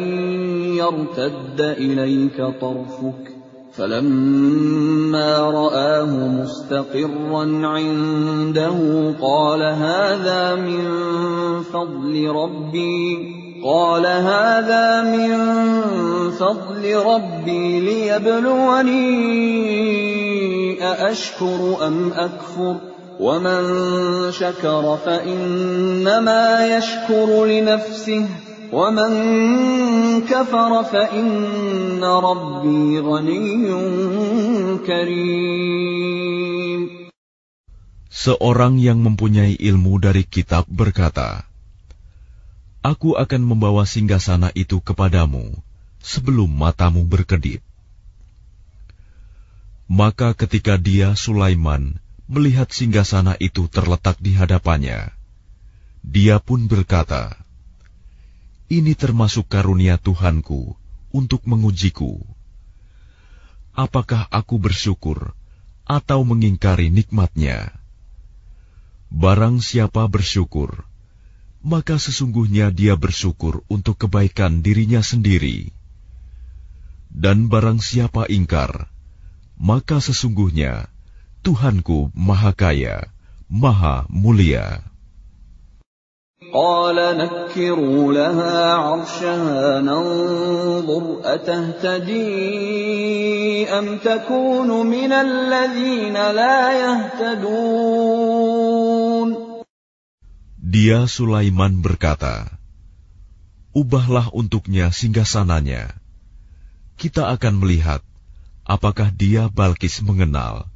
يرتد 0.76 1.60
إليك 1.60 2.36
طرفك 2.60 3.32
فلما 3.72 5.38
رآه 5.38 6.12
مستقرا 6.28 7.44
عنده 7.66 8.78
قال 9.20 9.62
هذا 9.62 10.54
من 10.54 10.84
فضل 11.62 12.28
ربي 12.28 13.40
قال 13.65 14.05
هذا 14.05 15.09
من 15.09 15.33
فضل 16.37 16.83
ربي 16.85 17.79
ليبلوني 17.81 19.01
أأشكر 20.85 21.87
أم 21.87 22.13
أكفر؟ 22.13 22.93
ومن 23.19 23.61
شكر 24.31 24.97
فإنما 25.05 26.43
يشكر 26.77 27.45
لنفسه 27.45 28.25
ومن 28.73 29.11
كفر 30.27 30.83
فإن 30.83 32.03
ربي 32.03 32.99
غني 32.99 33.71
كريم. 34.83 36.81
Seorang 38.15 38.79
yang 38.81 39.03
mempunyai 39.05 39.53
ilmu 39.59 39.99
dari 40.01 40.23
kitab 40.25 40.65
berkata, 40.71 41.54
Aku 42.85 43.17
akan 43.17 43.41
membawa 43.41 43.81
singgasana 43.89 44.53
itu 44.53 44.77
kepadamu 44.77 45.57
sebelum 46.05 46.45
matamu 46.45 47.01
berkedip. 47.01 47.65
Maka 49.89 50.37
ketika 50.37 50.77
dia, 50.77 51.17
Sulaiman, 51.17 51.97
melihat 52.29 52.69
singgasana 52.69 53.41
itu 53.41 53.65
terletak 53.73 54.21
di 54.21 54.37
hadapannya, 54.37 55.09
dia 56.05 56.37
pun 56.37 56.69
berkata, 56.69 57.33
Ini 58.69 58.93
termasuk 58.93 59.49
karunia 59.49 59.97
Tuhanku 59.97 60.77
untuk 61.09 61.41
mengujiku. 61.49 62.21
Apakah 63.73 64.29
aku 64.29 64.61
bersyukur 64.61 65.33
atau 65.89 66.21
mengingkari 66.21 66.93
nikmatnya? 66.93 67.73
Barang 69.09 69.57
siapa 69.57 70.05
bersyukur, 70.05 70.85
maka 71.64 72.00
sesungguhnya 72.00 72.72
dia 72.72 72.96
bersyukur 72.96 73.60
untuk 73.68 74.00
kebaikan 74.00 74.64
dirinya 74.64 75.04
sendiri. 75.04 75.68
Dan 77.10 77.50
barang 77.50 77.82
siapa 77.82 78.30
ingkar, 78.30 78.86
maka 79.60 80.00
sesungguhnya 80.00 80.88
Tuhanku 81.44 82.14
Maha 82.16 82.56
Kaya, 82.56 83.12
Maha 83.50 84.08
Mulia. 84.08 84.80
قال 86.40 86.96
نكروا 86.96 88.12
لها 88.12 88.72
عرشها 88.72 89.80
ننظر 89.80 91.20
أتهتدي 91.24 92.18
أم 93.68 93.98
تكون 93.98 94.86
من 94.86 95.12
الذين 95.12 96.14
لا 96.14 96.72
يهتدون 96.72 98.93
Dia 100.64 101.08
Sulaiman 101.08 101.80
berkata, 101.80 102.52
Ubahlah 103.72 104.28
untuknya 104.34 104.92
singgasananya. 104.92 105.94
Kita 107.00 107.32
akan 107.32 107.64
melihat 107.64 108.04
apakah 108.68 109.08
dia 109.14 109.48
Balkis 109.48 110.04
mengenal 110.04 110.68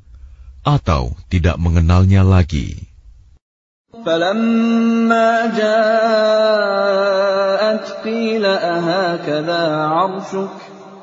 atau 0.64 1.12
tidak 1.28 1.60
mengenalnya 1.60 2.24
lagi. 2.24 2.88
فلما 3.94 5.54
جاءت 5.54 6.84
قيل 8.04 8.44
أهكذا 8.44 9.62
عرشك 9.86 10.50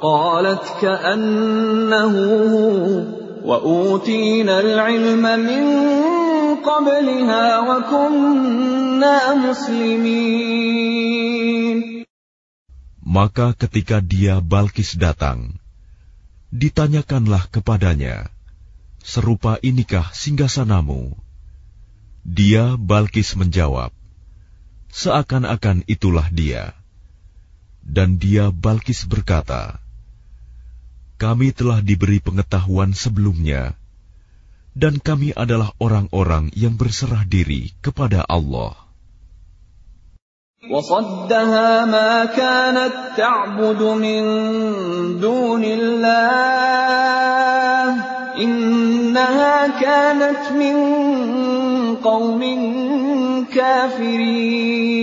قالت 0.02 0.64
كأنه 0.82 2.16
هو 2.52 3.04
وأوتينا 3.48 4.60
العلم 4.60 5.24
من 5.24 5.64
قبلها 6.64 7.46
وكنا 7.60 9.16
مسلمين 9.36 11.12
Maka 13.12 13.52
ketika 13.52 14.00
dia 14.00 14.40
Balkis 14.40 14.96
datang, 14.96 15.60
ditanyakanlah 16.48 17.52
kepadanya, 17.52 18.32
serupa 19.04 19.60
inikah 19.60 20.08
singgasanamu? 20.16 21.20
Dia 22.24 22.80
Balkis 22.80 23.36
menjawab, 23.36 23.92
seakan-akan 24.96 25.84
itulah 25.92 26.32
dia. 26.32 26.72
Dan 27.84 28.16
dia 28.16 28.48
Balkis 28.48 29.04
berkata, 29.04 29.84
kami 31.20 31.52
telah 31.52 31.84
diberi 31.84 32.24
pengetahuan 32.24 32.96
sebelumnya, 32.96 33.76
dan 34.76 35.04
kami 35.04 35.36
adalah 35.36 35.76
orang-orang 35.84 36.52
yang 36.56 36.80
berserah 36.80 37.28
diri 37.28 37.76
kepada 37.84 38.24
Allah. 38.28 38.82
وصدها 40.62 41.90
ما 41.90 42.26
كانت 42.38 43.18
تعبد 43.18 43.82
من 43.98 44.22
دون 45.18 45.64
الله 45.66 47.02
إنها 48.38 49.82
كانت 49.82 50.52
من 50.54 50.76
قوم 51.98 52.42
كافرين 53.50 55.02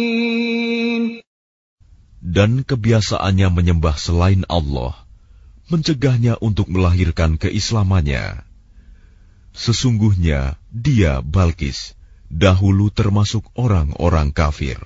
Dan 2.29 2.63
kebiasaannya 2.63 3.51
menyembah 3.51 3.99
selain 3.99 4.47
Allah, 4.47 4.95
mencegahnya 5.75 6.39
untuk 6.39 6.71
melahirkan 6.71 7.35
keislamannya. 7.35 8.47
Sesungguhnya 9.53 10.61
dia, 10.71 11.19
Balkis, 11.25 11.99
dahulu 12.31 12.93
termasuk 12.95 13.49
orang-orang 13.59 14.31
kafir. 14.31 14.79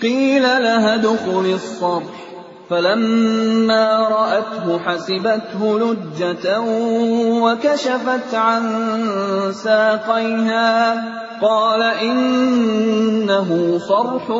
قيل 0.00 0.42
لها 0.42 0.94
ادخل 0.94 1.46
الصرح 1.52 2.16
فلما 2.70 4.08
رأته 4.08 4.78
حسبته 4.78 5.60
لجة 5.78 6.60
وكشفت 7.44 8.34
عن 8.34 8.64
ساقيها 9.52 10.72
قال 11.42 11.82
إنه 11.82 13.48
صرح 13.78 14.30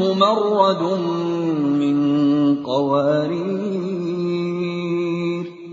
ممرد 0.00 0.82
من 1.76 1.96
قوارير 2.64 3.65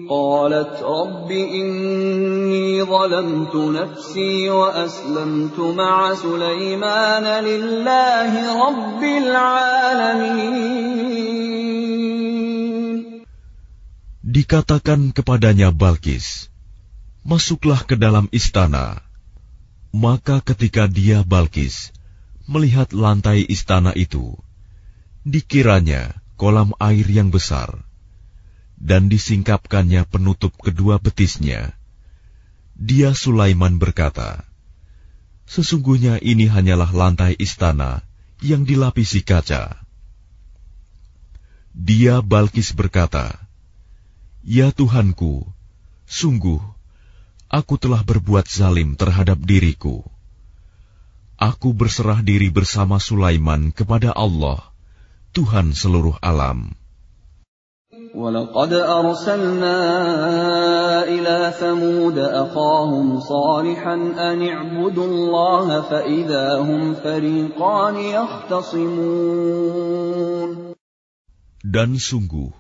قالت 0.10 0.82
رب 0.82 1.32
إني 1.32 2.84
ظلمت 2.84 3.56
نفسي 3.56 4.50
وأسلمت 4.50 5.60
مع 5.60 6.16
سليمان 6.16 7.26
لله 7.46 8.32
رب 8.66 9.04
العالمين 9.04 10.80
Dikatakan 14.30 15.10
kepadanya 15.10 15.74
Balkis, 15.74 16.54
Masuklah 17.26 17.82
ke 17.82 17.98
dalam 17.98 18.30
istana. 18.30 19.02
Maka 19.90 20.46
ketika 20.46 20.86
dia 20.86 21.26
Balkis 21.26 21.90
melihat 22.46 22.94
lantai 22.94 23.42
istana 23.50 23.90
itu, 23.98 24.38
dikiranya 25.26 26.14
kolam 26.38 26.78
air 26.78 27.10
yang 27.10 27.34
besar, 27.34 27.90
dan 28.79 29.09
disingkapkannya 29.09 30.05
penutup 30.09 30.55
kedua 30.59 30.99
betisnya. 30.99 31.75
Dia 32.75 33.15
Sulaiman 33.15 33.79
berkata, 33.79 34.43
Sesungguhnya 35.45 36.19
ini 36.19 36.49
hanyalah 36.49 36.91
lantai 36.91 37.37
istana 37.39 38.03
yang 38.41 38.65
dilapisi 38.65 39.23
kaca. 39.23 39.79
Dia 41.75 42.23
Balkis 42.25 42.75
berkata, 42.75 43.35
Ya 44.45 44.71
Tuhanku, 44.75 45.47
sungguh, 46.07 46.61
aku 47.49 47.75
telah 47.79 48.03
berbuat 48.03 48.51
zalim 48.51 48.99
terhadap 48.99 49.39
diriku. 49.43 50.03
Aku 51.35 51.75
berserah 51.75 52.23
diri 52.23 52.49
bersama 52.51 53.03
Sulaiman 53.03 53.75
kepada 53.75 54.15
Allah, 54.15 54.63
Tuhan 55.35 55.75
seluruh 55.75 56.15
alam. 56.23 56.79
ولقد 58.16 58.74
أرسلنا 58.74 59.78
إلى 61.10 61.54
ثمود 61.60 62.18
أخاهم 62.18 63.20
صالحا 63.20 63.94
أن 64.14 64.48
اعبدوا 64.48 65.08
الله 65.08 65.82
فإذا 65.82 66.58
هم 66.62 66.94
فريقان 66.94 67.96
يختصمون 67.98 69.10
Dan 71.60 72.00
sungguh, 72.00 72.54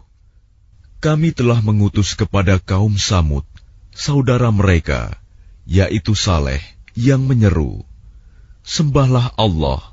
kami 0.99 1.31
telah 1.31 1.61
mengutus 1.63 2.17
kepada 2.17 2.59
kaum 2.59 2.99
Samud, 2.99 3.47
saudara 3.95 4.51
mereka, 4.51 5.15
yaitu 5.63 6.17
Saleh, 6.17 6.59
yang 6.97 7.23
menyeru, 7.23 7.85
Sembahlah 8.65 9.33
Allah. 9.39 9.92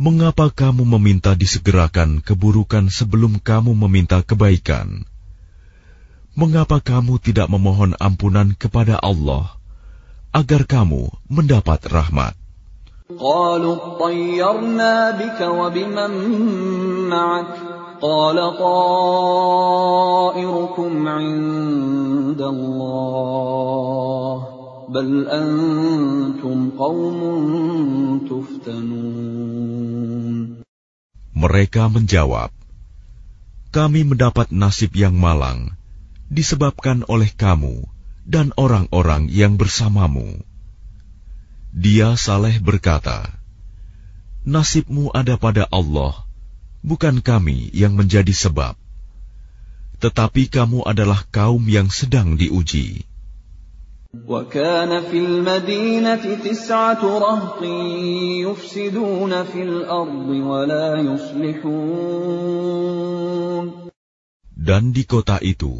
mengapa 0.00 0.52
kamu 0.52 0.84
meminta 0.84 1.32
disegerakan 1.32 2.20
keburukan 2.20 2.92
sebelum 2.92 3.40
kamu 3.40 3.72
meminta 3.88 4.20
kebaikan? 4.20 5.08
Mengapa 6.36 6.84
kamu 6.84 7.16
tidak 7.16 7.48
memohon 7.48 7.96
ampunan 7.96 8.52
kepada 8.52 9.00
Allah 9.00 9.56
agar 10.36 10.68
kamu 10.68 11.08
mendapat 11.32 11.80
rahmat? 11.88 12.36
قالوا 13.06 13.76
اطيرنا 14.02 15.10
بك 15.10 15.38
وبمن 15.38 16.10
معك 17.06 17.54
قال 18.02 18.58
طائركم 18.58 19.48
عند 21.08 22.40
الله 22.42 22.96
بل 24.90 25.28
أنتم 25.28 26.70
قوم 26.78 27.20
تفتنون 28.26 29.69
mereka 31.41 31.89
menjawab, 31.89 32.53
Kami 33.73 34.05
mendapat 34.05 34.53
nasib 34.53 34.93
yang 34.93 35.17
malang 35.17 35.73
disebabkan 36.29 37.01
oleh 37.09 37.33
kamu 37.33 37.81
dan 38.29 38.53
orang-orang 38.53 39.25
yang 39.25 39.57
bersamamu. 39.57 40.37
Dia 41.73 42.13
Saleh 42.13 42.61
berkata, 42.61 43.25
Nasibmu 44.45 45.09
ada 45.17 45.33
pada 45.41 45.65
Allah, 45.73 46.13
bukan 46.85 47.25
kami 47.25 47.73
yang 47.73 47.97
menjadi 47.97 48.31
sebab. 48.37 48.77
Tetapi 49.97 50.45
kamu 50.45 50.85
adalah 50.85 51.25
kaum 51.33 51.65
yang 51.65 51.89
sedang 51.89 52.37
diuji. 52.37 53.10
وكان 54.24 55.02
في 55.12 55.18
المدينة 55.18 56.24
تسعة 56.40 57.02
رهط 57.04 57.62
يفسدون 58.48 59.44
في 59.44 59.62
الأرض 59.62 60.28
ولا 60.28 60.96
يصلحون 61.04 62.66
Dan 64.66 64.90
di 64.90 65.06
kota 65.06 65.38
itu, 65.38 65.78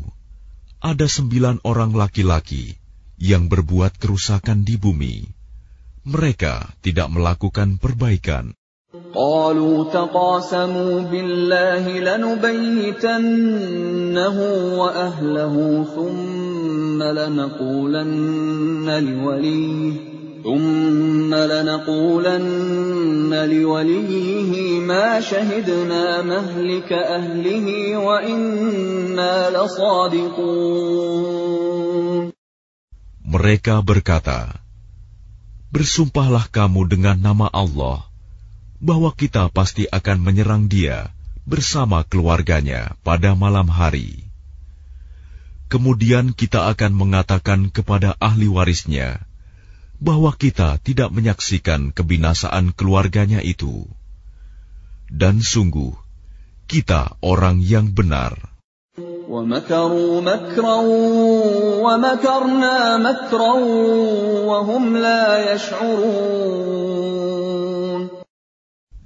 ada 0.78 1.10
sembilan 1.10 1.58
orang 1.66 1.90
laki-laki 1.98 2.78
yang 3.18 3.50
berbuat 3.50 3.98
kerusakan 3.98 4.62
di 4.62 4.78
bumi. 4.78 5.26
Mereka 6.06 6.70
tidak 6.86 7.10
melakukan 7.10 7.82
perbaikan. 7.82 8.54
قالوا 9.16 9.92
تقاسموا 9.92 11.00
بالله 11.12 11.84
لنبيتنه 12.00 13.18
وأهله 14.80 15.54
ثم 15.96 16.39
لنقولن 17.02 18.86
لوليه 18.88 19.92
ثم 20.46 21.34
لنقولن 21.34 23.32
لوليه 23.34 24.80
ما 24.80 25.20
شهدنا 25.20 26.22
مهلك 26.22 26.92
أهله 26.92 27.96
وإنا 27.96 29.50
لصادقون 29.50 30.66
Mereka 33.26 33.82
berkata, 33.82 34.62
Bersumpahlah 35.74 36.46
kamu 36.46 36.86
dengan 36.86 37.18
nama 37.18 37.50
Allah 37.50 38.06
bahwa 38.78 39.10
kita 39.10 39.50
pasti 39.50 39.90
akan 39.90 40.22
menyerang 40.22 40.70
dia 40.70 41.10
bersama 41.42 42.06
keluarganya 42.06 42.94
pada 43.02 43.34
malam 43.34 43.66
hari. 43.66 44.26
kemudian 45.71 46.35
kita 46.35 46.67
akan 46.75 46.91
mengatakan 46.91 47.71
kepada 47.71 48.19
ahli 48.19 48.51
warisnya 48.51 49.23
bahwa 50.03 50.35
kita 50.35 50.75
tidak 50.83 51.15
menyaksikan 51.15 51.95
kebinasaan 51.95 52.75
keluarganya 52.75 53.39
itu, 53.39 53.87
dan 55.07 55.39
sungguh 55.39 55.95
kita 56.67 57.15
orang 57.23 57.63
yang 57.63 57.87
benar. 57.95 58.35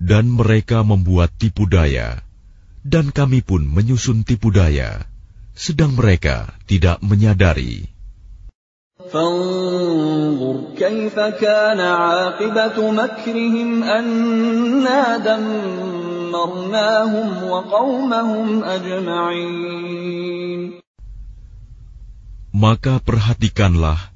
Dan 0.06 0.26
mereka 0.34 0.82
membuat 0.82 1.30
tipu 1.38 1.70
daya, 1.70 2.26
dan 2.82 3.14
kami 3.14 3.46
pun 3.46 3.62
menyusun 3.70 4.26
tipu 4.26 4.50
daya 4.50 5.15
sedang 5.55 5.93
mereka 5.95 6.55
tidak 6.65 6.99
menyadari. 7.05 7.91
فانظر 9.11 10.77
كيف 10.77 11.17
كان 11.19 11.81
عاقبة 11.81 12.77
مكرهم 12.93 13.83
أنا 13.83 15.17
دمرناهم 15.25 16.49
وقومهم 17.43 18.65
أجمعين 18.65 19.81
Maka 22.51 22.99
perhatikanlah 22.99 24.11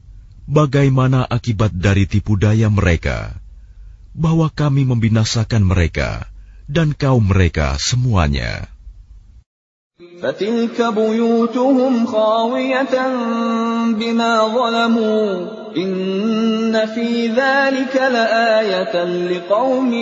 bagaimana 0.44 1.22
akibat 1.22 1.70
dari 1.70 2.04
tipu 2.04 2.34
daya 2.34 2.66
mereka, 2.66 3.30
bahwa 4.10 4.50
kami 4.50 4.82
membinasakan 4.84 5.62
mereka 5.62 6.26
dan 6.66 6.92
kaum 6.98 7.30
mereka 7.30 7.78
semuanya. 7.78 8.66
فتلك 10.22 10.82
بيوتهم 10.82 12.06
خاوية 12.06 12.94
بما 13.94 14.34
ظلموا 14.56 15.26
إن 15.76 16.86
في 16.94 17.28
ذلك 17.30 17.94
لآية 17.94 19.04
لقوم 19.30 19.92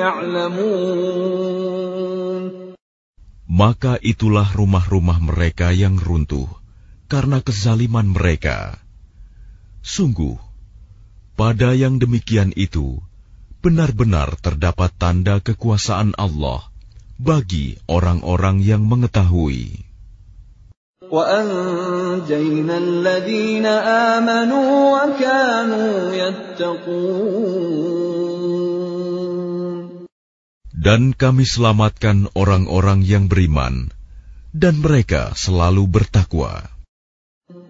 يعلمون 0.00 1.60
Maka 3.50 4.00
itulah 4.00 4.48
rumah-rumah 4.56 5.20
mereka 5.20 5.68
yang 5.76 6.00
runtuh 6.00 6.48
karena 7.12 7.44
kezaliman 7.44 8.08
mereka. 8.08 8.80
Sungguh, 9.84 10.40
pada 11.36 11.76
yang 11.76 12.00
demikian 12.00 12.56
itu, 12.56 13.04
benar-benar 13.60 14.40
terdapat 14.40 14.96
tanda 14.96 15.44
kekuasaan 15.44 16.16
Allah 16.16 16.70
bagi 17.15 17.79
orang-orang 17.87 18.59
yang 18.59 18.83
mengetahui. 18.83 19.87
Dan 30.75 31.01
kami 31.15 31.45
selamatkan 31.47 32.17
orang-orang 32.35 32.99
yang 33.01 33.31
beriman, 33.31 33.95
dan 34.51 34.75
mereka 34.83 35.31
selalu 35.39 35.87
bertakwa. 35.87 36.74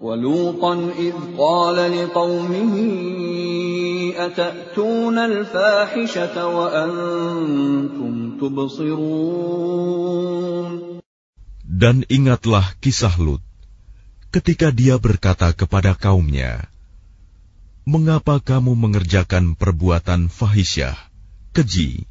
ولوطا 0.01 0.93
إذ 0.97 1.13
قال 1.37 1.77
لقومه 1.97 2.75
أتأتون 4.17 5.17
الفاحشة 5.17 6.35
وأنتم 6.47 8.37
تبصرون 8.37 9.91
Dan 11.71 12.05
ingatlah 12.13 12.77
kisah 12.77 13.17
Lut 13.17 13.41
ketika 14.29 14.69
dia 14.69 15.01
berkata 15.01 15.49
kepada 15.49 15.97
kaumnya, 15.97 16.69
Mengapa 17.81 18.37
kamu 18.37 18.77
mengerjakan 18.77 19.57
perbuatan 19.57 20.29
fahisyah, 20.29 20.93
keji, 21.57 22.05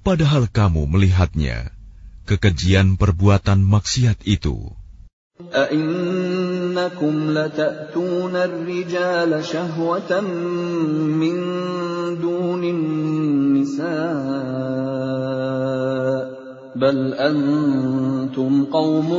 padahal 0.00 0.48
kamu 0.48 0.88
melihatnya, 0.88 1.68
kekejian 2.24 2.96
perbuatan 2.96 3.60
maksiat 3.60 4.24
itu? 4.24 4.72
أئنكم 6.64 7.30
لتأتون 7.30 8.36
الرجال 8.36 9.44
شهوة 9.44 10.20
من 11.20 11.36
دون 12.20 12.62
النساء 12.64 13.90
بل 16.76 17.14
أنتم 17.14 18.64
قوم 18.64 19.10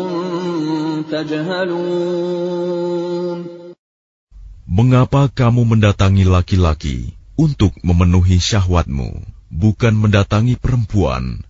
تجهلون 1.11 2.61
Mengapa 4.71 5.27
kamu 5.27 5.67
mendatangi 5.67 6.23
laki-laki 6.23 7.11
untuk 7.35 7.75
memenuhi 7.83 8.39
syahwatmu, 8.39 9.19
bukan 9.51 9.93
mendatangi 9.99 10.55
perempuan? 10.55 11.43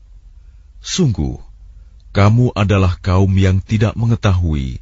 Sungguh, 0.82 1.38
kamu 2.18 2.50
adalah 2.58 2.98
kaum 2.98 3.30
yang 3.38 3.62
tidak 3.62 3.94
mengetahui 3.94 4.82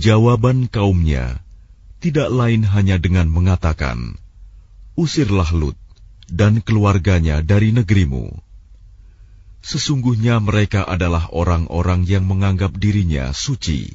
Jawaban 0.00 0.64
kaumnya 0.72 1.44
tidak 2.00 2.32
lain 2.32 2.64
hanya 2.64 2.96
dengan 2.96 3.28
mengatakan, 3.28 4.16
Usirlah 4.96 5.52
Lut 5.52 5.76
dan 6.24 6.64
keluarganya 6.64 7.44
dari 7.44 7.68
negerimu. 7.76 8.32
Sesungguhnya 9.60 10.40
mereka 10.40 10.88
adalah 10.88 11.28
orang-orang 11.28 12.08
yang 12.08 12.24
menganggap 12.24 12.72
dirinya 12.80 13.28
suci. 13.36 13.92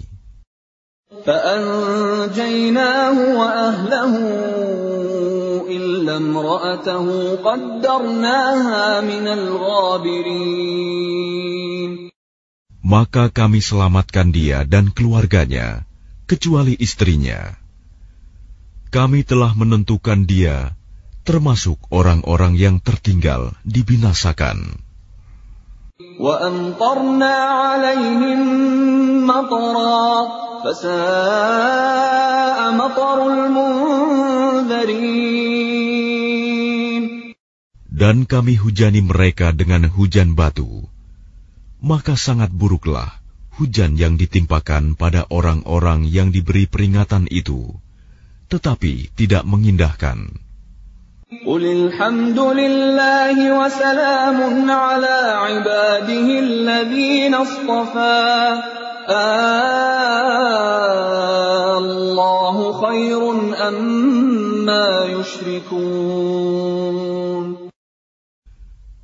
Maka 12.85 13.33
kami 13.33 13.59
selamatkan 13.65 14.29
dia 14.29 14.61
dan 14.69 14.93
keluarganya, 14.93 15.89
kecuali 16.30 16.78
istrinya. 16.78 17.59
Kami 18.90 19.22
telah 19.22 19.54
menentukan 19.54 20.26
dia 20.26 20.74
termasuk 21.22 21.78
orang-orang 21.94 22.59
yang 22.59 22.76
tertinggal 22.83 23.54
dibinasakan. 23.62 24.83
وأمطرنا 26.20 27.35
عليهم 27.37 28.40
مطرا 29.26 30.09
فساء 30.64 32.59
مطر 32.76 33.18
المنذرين 33.33 33.80
Dan 38.00 38.24
kami 38.24 38.56
hujani 38.56 39.04
mereka 39.04 39.52
dengan 39.52 39.85
hujan 39.92 40.33
batu 40.33 40.88
maka 41.80 42.16
sangat 42.16 42.48
buruklah 42.52 43.20
hujan 43.55 43.95
yang 43.95 44.19
ditimpakan 44.19 44.99
pada 44.99 45.23
orang-orang 45.31 46.03
yang 46.03 46.27
diberi 46.35 46.67
peringatan 46.67 47.31
itu, 47.31 47.71
tetapi 48.51 49.15
tidak 49.15 49.47
mengindahkan. 49.47 50.43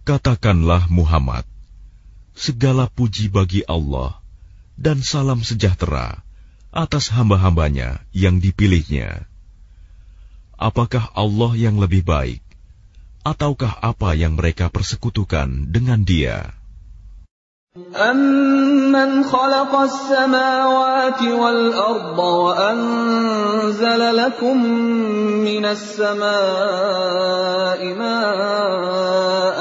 Katakanlah 0.02 0.92
Muhammad, 0.92 1.46
segala 2.36 2.86
puji 2.92 3.32
bagi 3.32 3.64
Allah 3.66 4.21
dan 4.81 5.01
salam 5.01 5.41
sejahtera 5.41 6.21
atas 6.77 7.09
hamba-hambanya 7.09 8.05
yang 8.13 8.39
dipilihnya. 8.39 9.25
Apakah 10.57 11.13
Allah 11.17 11.53
yang 11.57 11.81
lebih 11.81 12.05
baik, 12.05 12.45
ataukah 13.25 13.81
apa 13.81 14.13
yang 14.17 14.37
mereka 14.37 14.69
persekutukan 14.69 15.73
dengan 15.73 16.05
Dia? 16.05 16.53
أَمَّنْ 17.93 19.29
خَلَقَ 19.29 19.69
السَّمَاوَاتِ 19.69 21.21
وَالْأَرْضَ 21.21 22.19
وَأَنزَلَ 22.19 24.01
لَكُم 24.17 24.57
مِّنَ 25.45 25.65
السَّمَاءِ 25.77 27.81
مَاءً 28.01 29.61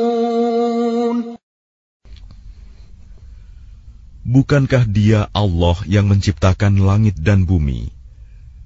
Bukankah 4.31 4.87
dia 4.87 5.27
Allah 5.35 5.75
yang 5.83 6.07
menciptakan 6.07 6.79
langit 6.79 7.19
dan 7.19 7.43
bumi, 7.43 7.91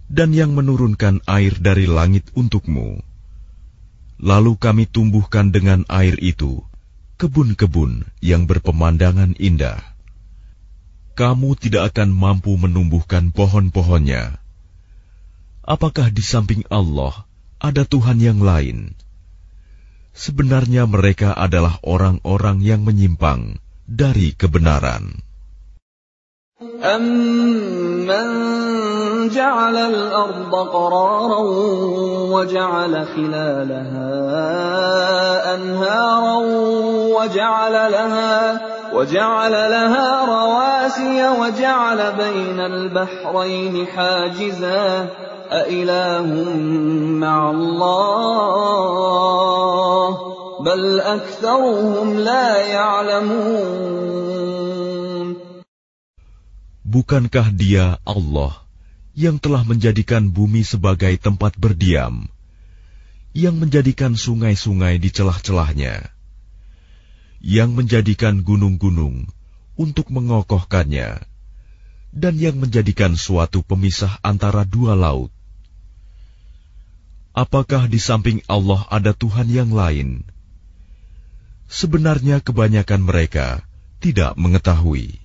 dan 0.05 0.29
yang 0.29 0.53
menurunkan 0.53 1.25
air 1.25 1.57
dari 1.57 1.89
langit 1.89 2.29
untukmu? 2.37 3.01
Lalu 4.21 4.61
kami 4.61 4.85
tumbuhkan 4.85 5.49
dengan 5.49 5.81
air 5.89 6.21
itu 6.21 6.61
kebun-kebun 7.17 8.05
yang 8.21 8.45
berpemandangan 8.45 9.33
indah. 9.41 9.81
Kamu 11.17 11.57
tidak 11.57 11.97
akan 11.97 12.13
mampu 12.13 12.53
menumbuhkan 12.61 13.33
pohon-pohonnya. 13.33 14.37
Apakah 15.65 16.13
di 16.13 16.21
samping 16.21 16.61
Allah 16.69 17.25
ada 17.57 17.89
Tuhan 17.89 18.21
yang 18.21 18.37
lain? 18.37 18.93
Sebenarnya 20.13 20.85
mereka 20.85 21.33
adalah 21.33 21.81
orang-orang 21.81 22.61
yang 22.61 22.85
menyimpang 22.85 23.57
dari 23.89 24.37
kebenaran. 24.37 25.25
أَمَّن 26.83 28.27
جَعَلَ 29.29 29.75
الْأَرْضَ 29.77 30.55
قَرَارًا 30.55 31.39
وَجَعَلَ 32.31 33.05
خِلَالَهَا 33.15 34.15
أَنْهَارًا 35.55 36.37
وَجَعَلَ 37.19 37.91
لَهَا 37.91 38.59
وَجَعَلَ 38.93 39.51
لَهَا 39.51 40.25
رَوَاسِيَ 40.25 41.27
وَجَعَلَ 41.27 42.11
بَيْنَ 42.15 42.59
الْبَحْرَيْنِ 42.59 43.87
حَاجِزًا 43.87 45.07
أَإِلَٰهٌ 45.51 46.23
مَّعَ 47.19 47.49
اللَّهِ 47.51 48.87
بَلْ 50.59 50.99
أَكْثَرُهُمْ 50.99 52.19
لَا 52.19 52.57
يَعْلَمُونَ 52.57 54.15
Bukankah 56.85 57.49
Dia 57.49 57.97
Allah 58.05 58.61
yang 59.17 59.41
telah 59.41 59.65
menjadikan 59.65 60.29
bumi 60.29 60.61
sebagai 60.61 61.17
tempat 61.17 61.57
berdiam, 61.57 62.29
yang 63.33 63.57
menjadikan 63.57 64.13
sungai-sungai 64.13 65.01
di 65.01 65.09
celah-celahnya, 65.09 66.13
yang 67.41 67.73
menjadikan 67.73 68.45
gunung-gunung 68.45 69.25
untuk 69.73 70.13
mengokohkannya, 70.13 71.25
dan 72.13 72.37
yang 72.37 72.61
menjadikan 72.61 73.17
suatu 73.17 73.65
pemisah 73.65 74.21
antara 74.21 74.61
dua 74.61 74.93
laut? 74.93 75.33
Apakah 77.33 77.89
di 77.89 77.97
samping 77.97 78.45
Allah 78.45 78.85
ada 78.93 79.17
Tuhan 79.17 79.49
yang 79.49 79.73
lain? 79.73 80.21
Sebenarnya, 81.65 82.45
kebanyakan 82.45 83.01
mereka 83.01 83.65
tidak 83.97 84.37
mengetahui. 84.37 85.24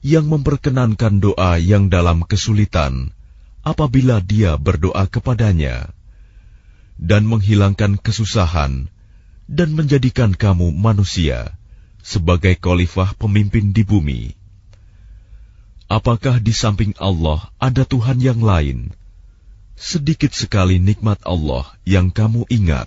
yang 0.00 0.28
memperkenankan 0.28 1.20
doa 1.20 1.60
yang 1.60 1.92
dalam 1.92 2.24
kesulitan 2.24 3.12
apabila 3.60 4.24
dia 4.24 4.56
berdoa 4.56 5.04
kepadanya, 5.08 5.92
dan 6.96 7.28
menghilangkan 7.28 8.00
kesusahan, 8.00 8.88
dan 9.48 9.68
menjadikan 9.72 10.32
kamu 10.32 10.72
manusia 10.72 11.52
sebagai 12.00 12.56
khalifah 12.56 13.12
pemimpin 13.16 13.72
di 13.76 13.84
bumi. 13.84 14.22
Apakah 15.90 16.38
di 16.38 16.54
samping 16.54 16.94
Allah 17.02 17.50
ada 17.58 17.82
Tuhan 17.82 18.22
yang 18.22 18.40
lain? 18.40 18.94
Sedikit 19.74 20.30
sekali 20.30 20.78
nikmat 20.78 21.18
Allah 21.26 21.66
yang 21.88 22.12
kamu 22.12 22.46
ingat. 22.52 22.86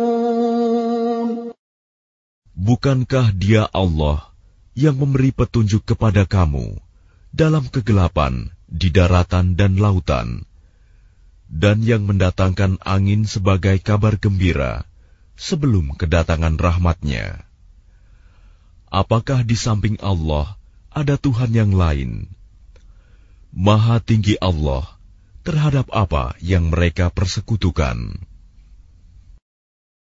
Bukankah 2.61 3.33
Dia 3.33 3.65
Allah 3.73 4.29
yang 4.77 5.01
memberi 5.01 5.33
petunjuk 5.33 5.81
kepada 5.81 6.29
kamu 6.29 6.77
dalam 7.33 7.65
kegelapan 7.65 8.53
di 8.69 8.93
daratan 8.93 9.57
dan 9.57 9.81
lautan, 9.81 10.45
dan 11.49 11.81
yang 11.81 12.05
mendatangkan 12.05 12.77
angin 12.85 13.25
sebagai 13.25 13.81
kabar 13.81 14.21
gembira 14.21 14.85
sebelum 15.33 15.97
kedatangan 15.97 16.61
rahmatnya? 16.61 17.49
Apakah 18.93 19.41
di 19.41 19.57
samping 19.57 19.97
Allah 19.97 20.53
ada 20.93 21.17
Tuhan 21.17 21.57
yang 21.57 21.73
lain? 21.73 22.29
Maha 23.49 23.97
tinggi 24.05 24.37
Allah 24.37 24.85
terhadap 25.41 25.89
apa 25.89 26.37
yang 26.37 26.69
mereka 26.69 27.09
persekutukan. 27.09 28.21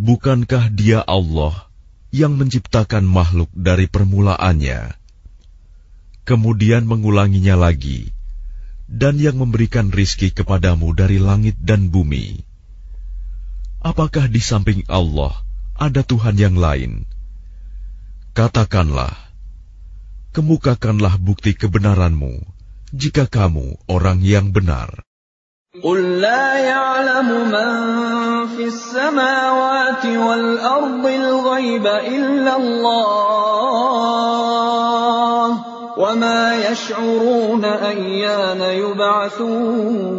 Bukankah 0.00 0.72
Dia 0.72 1.04
Allah 1.04 1.68
yang 2.08 2.40
menciptakan 2.40 3.04
makhluk 3.04 3.52
dari 3.52 3.84
permulaannya, 3.84 4.96
kemudian 6.24 6.88
mengulanginya 6.88 7.52
lagi, 7.52 8.08
dan 8.88 9.20
yang 9.20 9.36
memberikan 9.36 9.92
rizki 9.92 10.32
kepadamu 10.32 10.96
dari 10.96 11.20
langit 11.20 11.60
dan 11.60 11.92
bumi? 11.92 12.40
Apakah 13.84 14.24
di 14.32 14.40
samping 14.40 14.88
Allah 14.88 15.36
ada 15.76 16.00
Tuhan 16.00 16.40
yang 16.40 16.56
lain? 16.56 17.04
Katakanlah, 18.32 19.12
kemukakanlah 20.32 21.20
bukti 21.20 21.52
kebenaranmu 21.52 22.40
jika 22.96 23.28
kamu 23.28 23.76
orang 23.84 24.24
yang 24.24 24.48
benar. 24.48 25.04
قُل 25.83 26.23
لَّا 26.23 26.55
يَعْلَمُ 26.55 27.51
مَن 27.51 27.71
فِي 28.55 28.71
السَّمَاوَاتِ 28.71 30.05
وَالْأَرْضِ 30.05 31.05
الْغَيْبَ 31.05 31.85
إِلَّا 31.85 32.55
اللَّهُ 32.55 32.95
وَمَا 35.99 36.41
يَشْعُرُونَ 36.71 37.65
أَيَّانَ 37.65 38.61
يُبْعَثُونَ 38.63 40.15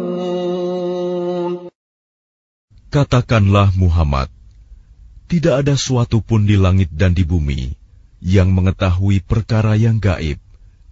Katakanlah 2.93 3.73
Muhammad, 3.73 4.29
tidak 5.25 5.65
ada 5.65 5.73
suatu 5.73 6.21
pun 6.21 6.45
di 6.45 6.53
langit 6.53 6.93
dan 6.93 7.17
di 7.17 7.25
bumi 7.25 7.73
yang 8.21 8.53
mengetahui 8.53 9.25
perkara 9.25 9.73
yang 9.73 9.97
gaib, 9.97 10.37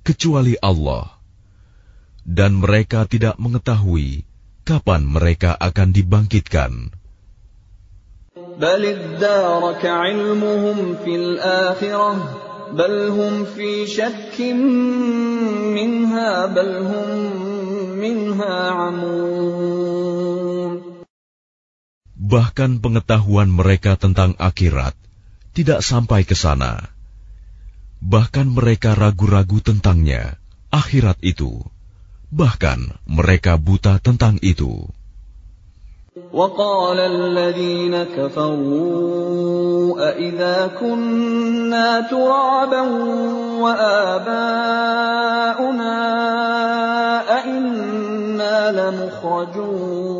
kecuali 0.02 0.58
Allah. 0.58 1.14
Dan 2.26 2.58
mereka 2.58 3.06
tidak 3.06 3.38
mengetahui 3.38 4.26
kapan 4.71 5.03
mereka 5.03 5.59
akan 5.59 5.91
dibangkitkan. 5.91 6.95
Bahkan 22.31 22.71
pengetahuan 22.79 23.49
mereka 23.51 23.93
tentang 23.99 24.39
akhirat 24.39 24.95
tidak 25.51 25.83
sampai 25.83 26.23
ke 26.23 26.39
sana. 26.39 26.95
Bahkan 27.99 28.47
mereka 28.55 28.95
ragu-ragu 28.95 29.59
tentangnya, 29.59 30.39
akhirat 30.71 31.19
itu 31.27 31.59
Bahkan 32.30 32.80
mereka 33.08 33.56
buta 33.56 34.02
tentang 34.02 34.42
itu. 34.44 34.90
وقال 36.16 36.96
الذين 37.00 37.92
كفروا 38.16 40.00
أإذا 40.00 40.80
كنا 40.80 42.08
ترابا 42.08 42.82
وآباؤنا 43.60 44.96
أئنا 47.40 48.56
لمخرجون 48.72 50.16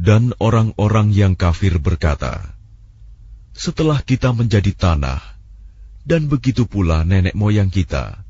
Dan 0.00 0.32
orang-orang 0.40 1.12
yang 1.12 1.36
kafir 1.36 1.76
berkata, 1.76 2.56
Setelah 3.52 4.00
kita 4.00 4.32
menjadi 4.32 4.72
tanah, 4.72 5.20
dan 6.08 6.24
begitu 6.24 6.64
pula 6.64 7.04
nenek 7.04 7.36
moyang 7.36 7.68
kita, 7.68 8.23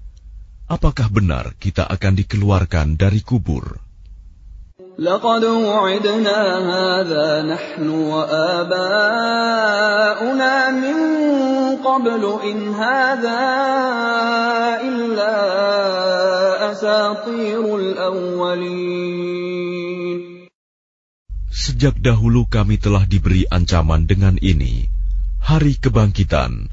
apakah 0.71 1.11
benar 1.11 1.55
kita 1.59 1.85
akan 1.87 2.15
dikeluarkan 2.21 2.95
dari 2.95 3.21
kubur? 3.25 3.81
لقد 5.01 5.45
وعدنا 5.45 6.41
هذا 6.61 7.43
نحن 7.49 7.89
وآباؤنا 7.89 9.17
من 10.77 10.97
قبل 11.81 12.23
إن 12.45 12.75
هذا 12.77 13.41
إلا 14.85 15.37
أساطير 16.73 17.65
الأولين 17.65 19.41
Sejak 21.51 21.97
dahulu 22.01 22.49
kami 22.49 22.81
telah 22.81 23.05
diberi 23.05 23.45
ancaman 23.49 24.09
dengan 24.09 24.41
ini, 24.41 24.89
hari 25.45 25.77
kebangkitan. 25.77 26.73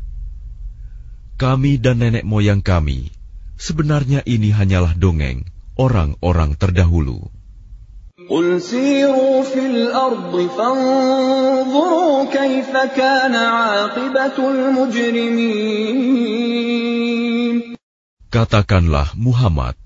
Kami 1.35 1.75
dan 1.79 1.99
nenek 2.03 2.23
moyang 2.23 2.63
kami, 2.63 3.11
sebenarnya 3.61 4.21
ini 4.25 4.53
hanyalah 4.53 4.93
dongeng 4.97 5.45
orang-orang 5.77 6.57
terdahulu. 6.57 7.29
قل 8.27 8.61
سيروا 8.61 9.43
في 9.43 9.61
الأرض 9.71 10.33
فانظروا 10.57 12.33
كيف 12.33 12.73
كان 12.97 13.35
عاقبة 13.35 14.37
المجرمين 14.51 15.87
Katakanlah 18.27 19.15
Muhammad, 19.15 19.79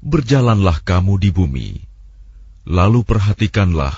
berjalanlah 0.00 0.80
kamu 0.80 1.20
di 1.20 1.28
bumi, 1.28 1.84
lalu 2.64 3.04
perhatikanlah 3.04 3.92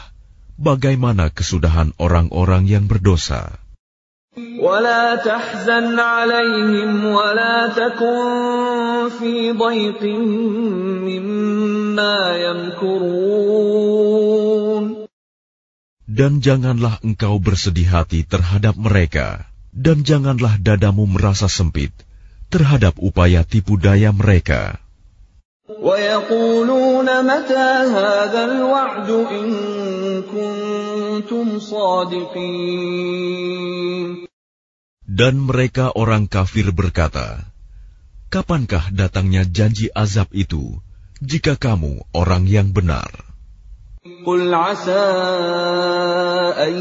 bagaimana 0.59 1.31
kesudahan 1.31 1.95
orang-orang 1.95 2.67
yang 2.67 2.91
berdosa. 2.91 3.63
ولا 4.63 5.17
تحزن 5.21 6.01
عليهم 6.01 7.05
ولا 7.05 7.69
تكن 7.69 8.25
في 9.21 9.53
ضيق 9.53 10.03
مما 11.05 12.17
يمكرون 12.37 13.83
Dan 16.13 16.45
janganlah 16.45 17.01
engkau 17.01 17.41
bersedih 17.41 17.89
hati 17.89 18.21
terhadap 18.29 18.77
mereka, 18.77 19.49
dan 19.73 20.05
janganlah 20.05 20.61
dadamu 20.61 21.09
merasa 21.09 21.49
sempit 21.49 21.89
terhadap 22.53 23.01
upaya 23.01 23.45
tipu 23.49 23.81
daya 23.81 24.13
mereka. 24.13 24.77
Dan 35.07 35.45
mereka 35.45 35.93
orang 35.93 36.31
kafir 36.31 36.73
berkata, 36.73 37.45
Kapankah 38.33 38.89
datangnya 38.95 39.45
janji 39.45 39.93
azab 39.93 40.33
itu, 40.33 40.81
jika 41.21 41.61
kamu 41.61 42.01
orang 42.17 42.49
yang 42.49 42.73
benar? 42.73 43.33
قل 44.03 44.51
عسى 44.55 45.07
أن 46.59 46.75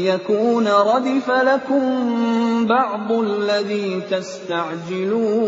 يكون 0.00 0.64
ردف 0.68 1.28
لكم 1.30 1.84
بعض 2.64 3.12
الذي 3.12 4.00
تستعجلون 4.08 5.44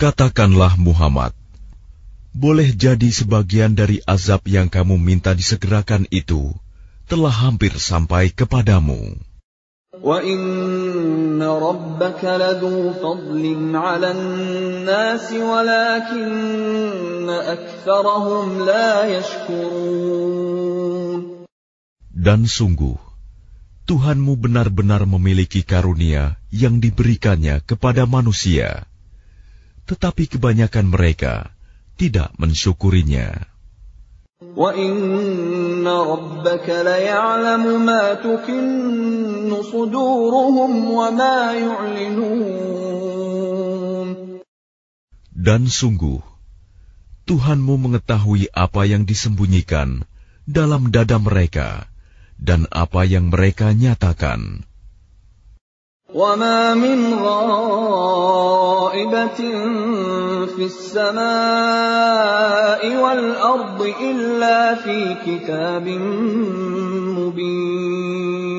Katakanlah 0.00 0.78
Muhammad, 0.78 1.34
boleh 2.32 2.72
jadi 2.72 3.10
sebagian 3.10 3.74
dari 3.74 3.98
azab 4.06 4.46
yang 4.46 4.70
kamu 4.70 4.96
minta 4.96 5.34
disegerakan 5.34 6.06
itu 6.14 6.54
telah 7.10 7.34
hampir 7.34 7.74
sampai 7.74 8.30
kepadamu. 8.30 9.18
وَإِنَّ 10.00 11.42
رَبَّكَ 11.42 12.22
لَذُو 12.24 12.92
فَضْلٍ 13.02 13.44
عَلَى 13.76 14.10
النَّاسِ 14.10 15.26
وَلَكِنَّ 15.34 17.26
أَكْثَرَهُمْ 17.26 18.46
لَا 18.64 19.04
يَشْكُرُونَ 19.18 20.70
Dan 22.14 22.46
sungguh, 22.46 22.94
Tuhanmu 23.90 24.38
benar-benar 24.38 25.02
memiliki 25.02 25.66
karunia 25.66 26.38
yang 26.54 26.78
diberikannya 26.78 27.58
kepada 27.66 28.06
manusia, 28.06 28.86
tetapi 29.90 30.30
kebanyakan 30.30 30.86
mereka 30.86 31.50
tidak 31.98 32.30
mensyukurinya. 32.38 33.50
وَإِنَّ 34.40 35.84
رَبَّكَ 35.84 36.64
لَيَعْلَمُ 36.64 37.64
مَا 37.84 38.14
تُكِنُّ 38.24 39.52
صُدُورُهُمْ 39.52 40.72
وَمَا 40.90 41.52
يُعْلِنُونَ 41.60 42.48
Dan 45.40 45.68
sungguh, 45.68 46.24
Tuhanmu 47.28 47.74
mengetahui 47.84 48.48
apa 48.56 48.88
yang 48.88 49.04
disembunyikan 49.04 50.08
dalam 50.48 50.88
dada 50.88 51.20
mereka 51.20 51.84
dan 52.40 52.64
apa 52.72 53.04
yang 53.04 53.28
mereka 53.28 53.76
nyatakan. 53.76 54.64
وَمَا 56.14 56.74
مِنْ 56.74 57.14
غَائِبَةٍ 57.22 58.50
فِي 60.58 60.64
السَّمَاءِ 60.66 62.02
وَالْأَرْضِ 62.82 63.78
إِلَّا 63.78 64.74
فِي 64.82 65.14
كِتَابٍ 65.22 65.86
مُبِينٍ 67.14 68.50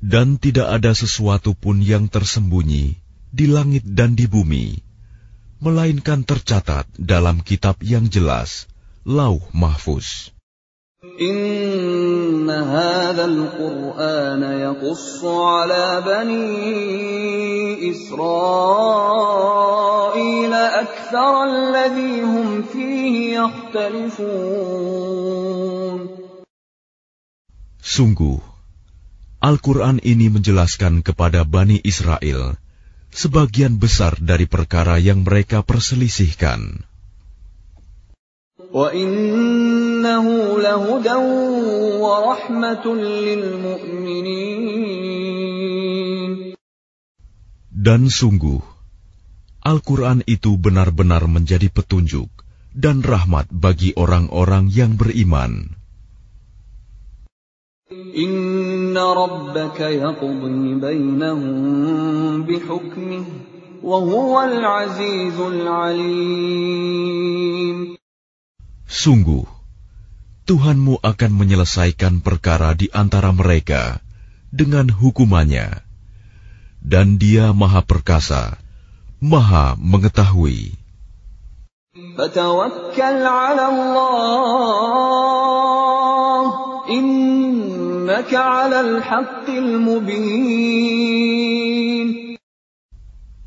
Dan 0.00 0.40
tidak 0.40 0.80
ada 0.80 0.96
sesuatu 0.96 1.52
pun 1.52 1.84
yang 1.84 2.08
tersembunyi 2.08 2.96
di 3.28 3.46
langit 3.52 3.84
dan 3.84 4.16
di 4.16 4.24
bumi, 4.24 4.80
melainkan 5.60 6.24
tercatat 6.24 6.88
dalam 6.96 7.44
kitab 7.44 7.84
yang 7.84 8.08
jelas, 8.08 8.64
Lauh 9.04 9.44
Mahfuz. 9.52 10.32
إِنَّ 12.26 12.50
هَذَا 12.50 13.24
الْقُرْآنَ 13.24 14.42
يَقُصُّ 14.42 15.24
عَلَى 15.24 16.02
بَنِي 16.02 16.46
إِسْرَائِيلَ 17.90 19.32
أَكْثَرَ 20.82 21.34
الَّذِي 21.44 22.22
هُمْ 22.22 22.62
فِيهِ 22.62 23.38
يَخْتَلِفُونَ 23.38 24.62
Sungguh, 27.82 28.40
Al-Quran 29.42 29.98
ini 30.00 30.30
menjelaskan 30.32 31.02
kepada 31.02 31.44
Bani 31.44 31.82
Israel 31.82 32.56
sebagian 33.12 33.76
besar 33.76 34.16
dari 34.16 34.48
perkara 34.48 34.96
yang 34.96 35.26
mereka 35.26 35.60
perselisihkan. 35.66 36.88
إِنَّهُ 40.07 40.27
لَهُدًى 40.63 41.17
وَرَحْمَةٌ 41.99 42.85
rahmatun. 42.87 43.03
Dan 47.67 48.07
sungguh, 48.07 48.63
Al-Quran 49.67 50.23
itu 50.23 50.55
benar-benar 50.55 51.27
menjadi 51.27 51.67
petunjuk 51.67 52.31
dan 52.71 53.03
rahmat 53.03 53.51
bagi 53.51 53.91
orang-orang 53.99 54.71
yang 54.71 54.95
beriman. 54.95 55.75
Inna 58.15 59.11
rabbaka 59.11 59.91
yaqdi 59.91 60.79
bainahum 60.79 62.47
bihukmih 62.47 63.27
wa 63.83 63.99
huwal 63.99 64.55
azizul 64.63 65.67
alim. 65.67 66.77
Sungguh, 68.87 69.56
Tuhanmu 70.47 71.03
akan 71.03 71.31
menyelesaikan 71.35 72.23
perkara 72.23 72.71
di 72.71 72.87
antara 72.95 73.35
mereka 73.35 73.99
dengan 74.47 74.87
hukumannya, 74.87 75.83
dan 76.79 77.19
Dia 77.19 77.51
Maha 77.51 77.83
Perkasa, 77.83 78.55
Maha 79.19 79.75
Mengetahui. 79.75 80.71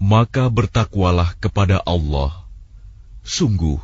Maka 0.05 0.45
bertakwalah 0.53 1.33
kepada 1.41 1.81
Allah. 1.81 2.45
Sungguh, 3.25 3.81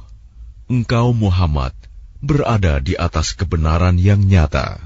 engkau 0.69 1.17
Muhammad 1.17 1.73
berada 2.21 2.81
di 2.81 2.97
atas 2.97 3.33
kebenaran 3.37 3.97
yang 4.01 4.25
nyata. 4.25 4.81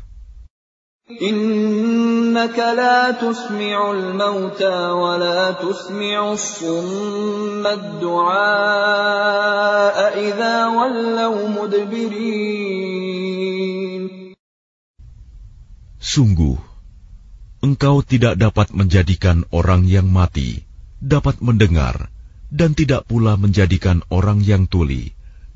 Sungguh 16.01 16.59
engkau 17.61 17.97
tidak 18.07 18.35
dapat 18.39 18.70
menjadikan 18.70 19.43
orang 19.51 19.85
yang 19.91 20.07
mati 20.07 20.62
dapat 21.03 21.43
mendengar 21.43 22.07
dan 22.55 22.78
tidak 22.78 23.07
pula 23.11 23.35
menjadikan 23.35 24.07
orang 24.14 24.39
yang 24.47 24.70
tuli 24.70 25.18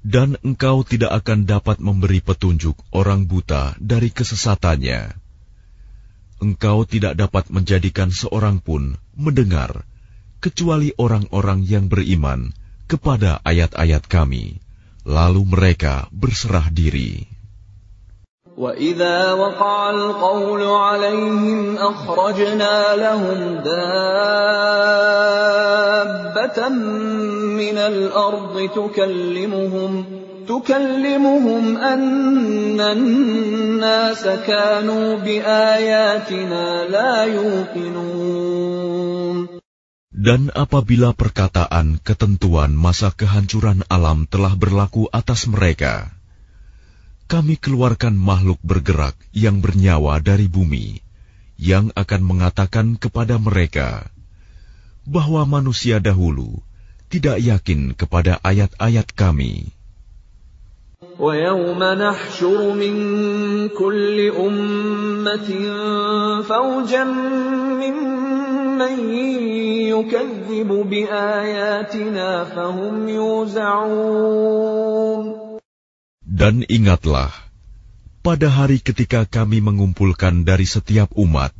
Dan 0.00 0.40
engkau 0.40 0.80
tidak 0.84 1.24
akan 1.24 1.44
dapat 1.44 1.76
memberi 1.78 2.24
petunjuk 2.24 2.76
orang 2.96 3.28
buta 3.28 3.76
dari 3.76 4.08
kesesatannya 4.08 5.20
engkau 6.40 6.88
tidak 6.88 7.14
dapat 7.20 7.52
menjadikan 7.52 8.08
seorang 8.08 8.64
pun 8.64 8.96
mendengar 9.12 9.84
kecuali 10.40 10.90
orang-orang 10.96 11.68
yang 11.68 11.86
beriman 11.86 12.48
kepada 12.88 13.44
ayat-ayat 13.44 14.08
kami, 14.08 14.58
lalu 15.04 15.44
mereka 15.46 16.08
berserah 16.10 16.72
diri. 16.72 17.28
وَإِذَا 18.59 19.33
وَقَعَ 19.33 19.89
الْقَوْلُ 19.89 20.63
عَلَيْهِمْ 20.63 21.75
أَخْرَجْنَا 21.77 22.95
لَهُمْ 22.95 23.59
دَابَّةً 23.67 23.89
مِّنَ 27.59 27.77
الْأَرْضِ 27.77 28.69
تُكَلِّمُهُمْ 28.75 30.05
تكلمهم 30.45 31.77
أن 31.77 32.77
الناس 32.77 34.23
كانوا 34.45 35.17
بآياتنا 35.25 36.85
لا 36.85 37.25
يوقنون 37.25 38.85
Dan 40.15 40.49
apabila 40.53 41.13
perkataan 41.13 41.97
ketentuan 42.01 42.77
masa 42.77 43.09
kehancuran 43.09 43.81
alam 43.89 44.25
telah 44.29 44.53
berlaku 44.57 45.09
atas 45.09 45.45
mereka, 45.49 46.13
kami 47.29 47.57
keluarkan 47.57 48.13
makhluk 48.13 48.61
bergerak 48.61 49.17
yang 49.33 49.57
bernyawa 49.57 50.21
dari 50.21 50.45
bumi, 50.45 51.01
yang 51.57 51.89
akan 51.97 52.21
mengatakan 52.21 52.99
kepada 53.01 53.41
mereka 53.41 54.05
bahwa 55.05 55.45
manusia 55.45 55.97
dahulu 55.97 56.61
tidak 57.09 57.41
yakin 57.41 57.93
kepada 57.97 58.41
ayat-ayat 58.41 59.09
kami. 59.13 59.73
ويوم 61.19 61.79
نحشر 61.83 62.73
من 62.73 62.95
كل 63.69 64.31
أمة 64.35 65.49
فوجا 66.43 67.03
ممن 67.79 69.09
يكذب 69.95 70.67
بآياتنا 70.89 72.43
فهم 72.43 73.09
يوزعون 73.09 74.55
dan 76.30 76.62
ingatlah, 76.70 77.34
pada 78.22 78.46
hari 78.46 78.78
ketika 78.78 79.26
kami 79.26 79.58
mengumpulkan 79.58 80.46
dari 80.46 80.62
setiap 80.62 81.10
umat, 81.18 81.50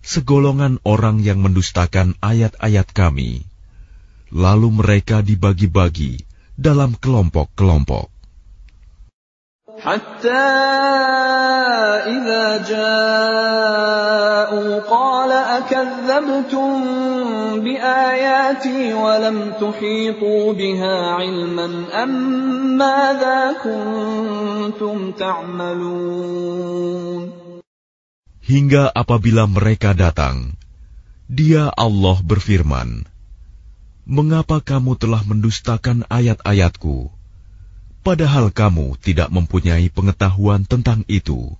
segolongan 0.00 0.80
orang 0.80 1.20
yang 1.20 1.44
mendustakan 1.44 2.16
ayat-ayat 2.24 2.88
kami, 2.96 3.44
lalu 4.32 4.72
mereka 4.72 5.20
dibagi-bagi 5.20 6.24
dalam 6.56 6.96
kelompok-kelompok. 6.96 8.17
حتى 9.83 10.47
إذا 12.07 12.45
جاءوا 12.69 14.79
قال 14.79 15.31
أكذبتم 15.31 16.69
بآياتي 17.59 18.93
ولم 18.93 19.53
تحيطوا 19.61 20.53
بها 20.53 20.95
علما 21.19 21.85
أم 22.03 22.09
ماذا 22.77 23.53
كنتم 23.63 25.11
تعملون 25.11 26.73
Hingga 28.43 28.91
apabila 28.91 29.47
mereka 29.47 29.95
datang, 29.95 30.59
dia 31.31 31.71
Allah 31.79 32.19
berfirman, 32.19 33.07
Mengapa 34.03 34.59
kamu 34.59 34.99
telah 34.99 35.23
mendustakan 35.23 36.03
ayat-ayatku? 36.11 37.16
Padahal 38.08 38.48
kamu 38.48 38.96
tidak 39.04 39.28
mempunyai 39.28 39.92
pengetahuan 39.92 40.64
tentang 40.64 41.04
itu? 41.12 41.52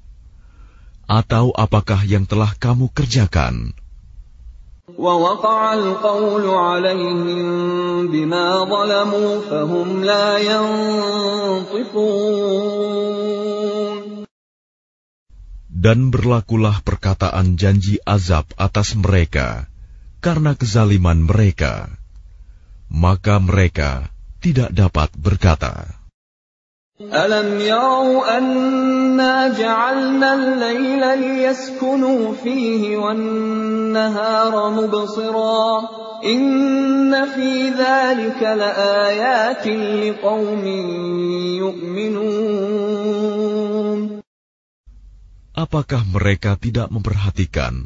Atau 1.04 1.52
apakah 1.52 2.08
yang 2.08 2.24
telah 2.24 2.56
kamu 2.56 2.88
kerjakan? 2.88 3.76
Dan 15.68 15.98
berlakulah 16.08 16.76
perkataan 16.80 17.60
janji 17.60 18.00
azab 18.08 18.48
atas 18.56 18.96
mereka 18.96 19.68
karena 20.24 20.56
kezaliman 20.56 21.28
mereka. 21.28 21.92
Maka 22.88 23.36
mereka 23.36 24.08
tidak 24.40 24.72
dapat 24.72 25.12
berkata. 25.12 25.97
ألم 27.01 27.59
يروا 27.59 28.37
أنا 28.37 29.49
جعلنا 29.59 30.33
الليل 30.33 31.03
ليسكنوا 31.19 32.33
فيه 32.33 32.97
والنهار 32.97 34.69
مبصرا 34.69 35.89
إن 36.23 37.25
في 37.35 37.69
ذلك 37.69 38.41
لآيات 38.41 39.67
لقوم 39.67 40.63
يؤمنون 41.59 42.93
Apakah 45.53 46.01
mereka 46.09 46.57
tidak 46.57 46.89
memperhatikan 46.89 47.85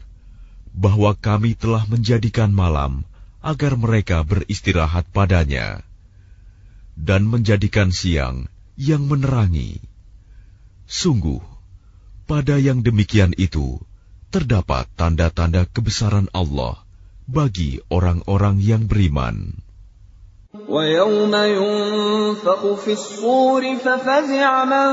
bahwa 0.72 1.12
kami 1.20 1.52
telah 1.56 1.84
menjadikan 1.88 2.48
malam 2.52 3.04
agar 3.44 3.76
mereka 3.76 4.24
beristirahat 4.24 5.04
padanya 5.12 5.84
dan 6.96 7.28
menjadikan 7.28 7.92
siang 7.92 8.48
yang 8.82 9.10
menerangi. 9.10 9.82
Sungguh, 10.88 11.42
pada 12.30 12.56
yang 12.62 12.86
demikian 12.86 13.34
itu 13.36 13.82
terdapat 14.30 14.88
tanda-tanda 15.00 15.66
kebesaran 15.68 16.28
Allah 16.32 16.80
bagi 17.28 17.84
orang-orang 17.92 18.62
yang 18.64 18.88
beriman. 18.88 19.68
ويوم 20.68 21.34
ينفخ 21.36 22.62
في 22.74 22.94
الصور 22.94 23.76
ففزع 23.76 24.66
من 24.66 24.90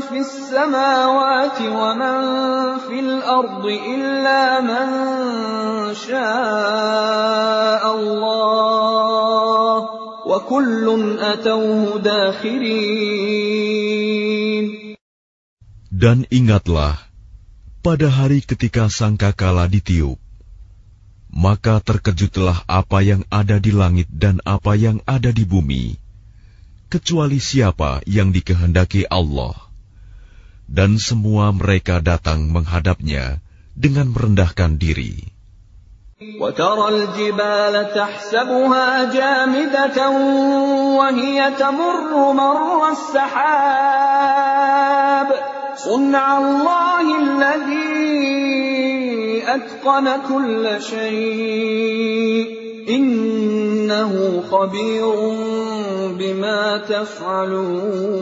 في 0.00 0.18
السماوات 0.18 1.58
ومن 1.60 2.18
في 2.78 3.00
الأرض 3.00 3.64
إلا 3.66 4.60
من 4.60 4.88
شاء 5.94 7.82
الله 7.96 9.63
dan 15.93 16.25
ingatlah, 16.33 16.97
pada 17.85 18.09
hari 18.09 18.41
ketika 18.41 18.89
sangkakala 18.89 19.69
ditiup, 19.69 20.17
maka 21.29 21.77
terkejutlah 21.77 22.65
apa 22.65 23.05
yang 23.05 23.21
ada 23.29 23.61
di 23.61 23.69
langit 23.69 24.09
dan 24.09 24.41
apa 24.49 24.73
yang 24.73 24.97
ada 25.05 25.29
di 25.29 25.45
bumi, 25.45 26.01
kecuali 26.89 27.37
siapa 27.37 28.01
yang 28.09 28.33
dikehendaki 28.33 29.05
Allah. 29.05 29.53
Dan 30.65 30.97
semua 30.97 31.53
mereka 31.53 32.01
datang 32.01 32.49
menghadapnya 32.49 33.45
dengan 33.77 34.09
merendahkan 34.09 34.81
diri. 34.81 35.34
وترى 36.15 36.87
الجبال 36.95 37.91
تحسبها 37.91 39.11
جامدة 39.11 40.09
وهي 40.95 41.51
تمر 41.59 42.31
مر 42.31 42.91
السحاب. 42.95 44.15
صنع 45.75 46.37
الله 46.37 47.05
الذي 47.19 47.83
أتقن 49.43 50.07
كل 50.23 50.63
شيء. 50.79 52.47
إنه 52.87 54.11
خبير 54.47 55.15
بما 56.15 56.77
تفعلون. 56.87 58.15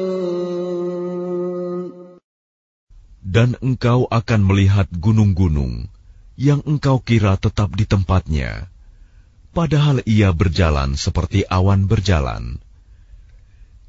Dan 3.22 3.54
engkau 3.62 4.10
akan 4.10 4.41
melihat 4.41 4.89
gunung-gunung. 4.98 5.93
yang 6.40 6.66
engkau 6.66 7.04
kira 7.04 7.38
tetap 7.38 7.76
di 7.78 7.86
tempatnya, 7.86 8.72
padahal 9.54 10.02
ia 10.10 10.34
berjalan 10.34 10.98
seperti 10.98 11.46
awan 11.46 11.86
berjalan. 11.86 12.58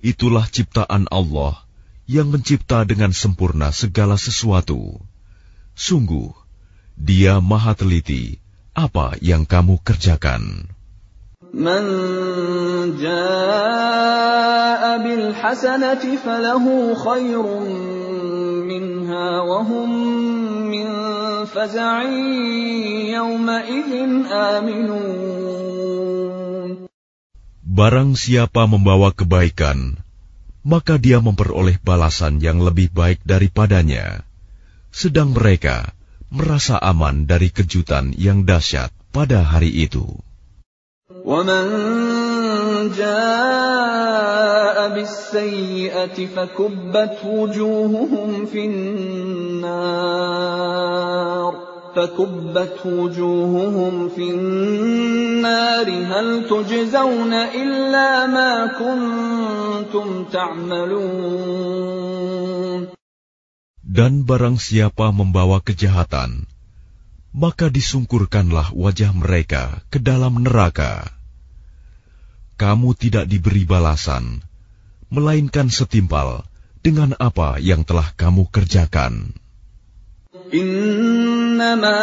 Itulah 0.05 0.45
ciptaan 0.53 1.09
Allah 1.09 1.65
yang 2.05 2.29
mencipta 2.29 2.85
dengan 2.85 3.17
sempurna 3.17 3.73
segala 3.73 4.21
sesuatu. 4.21 5.01
Sungguh, 5.73 6.37
Dia 6.95 7.41
Maha 7.41 7.73
Teliti 7.73 8.37
apa 8.77 9.17
yang 9.25 9.49
kamu 9.49 9.81
kerjakan. 9.81 10.69
Man 11.55 11.87
jaa 12.99 14.99
bil 15.01 15.33
hasanati 15.33 16.19
falahu 16.19 16.99
khairun 16.99 17.67
minha 18.67 19.47
wa 19.47 19.63
hum 19.63 20.04
Barang 27.80 28.10
siapa 28.18 28.64
membawa 28.68 29.10
kebaikan, 29.16 29.98
maka 30.66 31.00
dia 31.00 31.24
memperoleh 31.24 31.80
balasan 31.80 32.44
yang 32.44 32.60
lebih 32.60 32.92
baik 32.92 33.24
daripadanya. 33.24 34.26
Sedang 34.90 35.32
mereka 35.38 35.96
merasa 36.30 36.78
aman 36.82 37.26
dari 37.26 37.50
kejutan 37.50 38.14
yang 38.18 38.44
dahsyat 38.44 38.90
pada 39.14 39.42
hari 39.46 39.72
itu. 39.86 40.06
ومن 41.26 41.66
جاء 42.98 43.73
بالسيئة 44.94 46.18
فكبت 46.36 47.18
وجوههم 47.26 48.46
في 48.46 48.66
النار 48.66 49.90
فكبت 51.96 52.86
وجوههم 52.86 54.10
في 54.10 54.32
النار 54.32 55.88
هل 55.90 56.28
تجزون 56.50 57.34
إلا 57.34 58.28
ما 58.28 58.68
كنتم 58.80 60.24
تعملون 60.32 61.70
Dan 63.90 64.24
barang 64.24 64.56
siapa 64.62 65.10
membawa 65.12 65.66
kejahatan, 65.66 66.46
maka 67.34 67.74
disungkurkanlah 67.74 68.72
wajah 68.72 69.12
mereka 69.12 69.82
ke 69.90 69.98
dalam 70.00 70.46
neraka. 70.46 71.10
Kamu 72.56 72.94
tidak 72.96 73.26
diberi 73.26 73.66
balasan, 73.66 74.46
melainkan 75.15 75.71
setimpal 75.71 76.43
dengan 76.83 77.15
apa 77.17 77.62
yang 77.62 77.87
telah 77.87 78.11
kamu 78.19 78.51
kerjakan. 78.51 79.33
Innama 80.51 82.03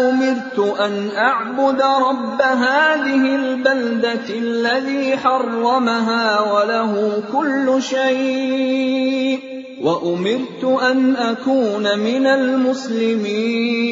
umirtu 0.00 0.72
an 0.72 1.10
a'budu 1.12 1.82
rabb 1.82 2.40
hadhihi 2.40 3.36
al-baldati 3.36 4.38
alladhi 4.40 5.12
harramaha 5.18 6.46
wa 6.48 6.62
lahu 6.64 7.26
kullu 7.28 7.82
shay' 7.82 9.36
wa 9.82 9.98
umirtu 10.00 10.78
an 10.78 11.18
akuna 11.18 11.98
minal 11.98 12.62
muslimin. 12.62 13.82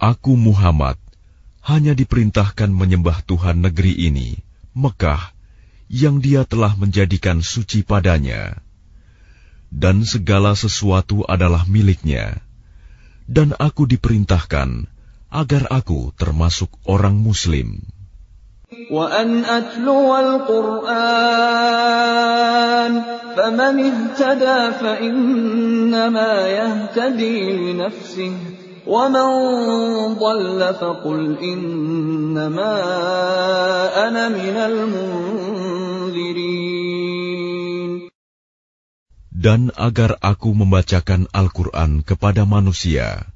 Aku 0.00 0.32
Muhammad 0.32 0.96
hanya 1.60 1.92
diperintahkan 1.92 2.72
menyembah 2.72 3.20
Tuhan 3.28 3.60
negeri 3.60 3.92
ini. 4.08 4.49
Mekah, 4.79 5.31
yang 5.87 6.19
dia 6.19 6.43
telah 6.43 6.75
menjadikan 6.75 7.39
suci 7.39 7.85
padanya. 7.85 8.59
Dan 9.71 10.03
segala 10.03 10.55
sesuatu 10.55 11.23
adalah 11.27 11.63
miliknya. 11.67 12.43
Dan 13.25 13.55
aku 13.57 13.87
diperintahkan 13.89 14.91
agar 15.33 15.63
aku 15.71 16.13
termasuk 16.15 16.69
orang 16.85 17.17
muslim. 17.17 17.83
وأن 18.91 19.45
أتلو 19.45 20.09
القرآن 20.17 20.93
فمن 23.37 23.75
اهتدى 23.79 24.71
فإنما 24.81 26.47
يهتدي 26.47 27.53
لنفسه 27.53 28.58
ومن 28.89 29.27
ضل 30.21 30.61
فقل 30.77 31.37
إنما 31.41 32.73
أنا 34.07 34.29
من 34.29 34.55
المنذرين 34.57 36.05
Dan 39.45 39.69
agar 39.77 40.17
aku 40.25 40.57
membacakan 40.57 41.29
Al-Quran 41.29 42.01
kepada 42.01 42.49
manusia, 42.49 43.29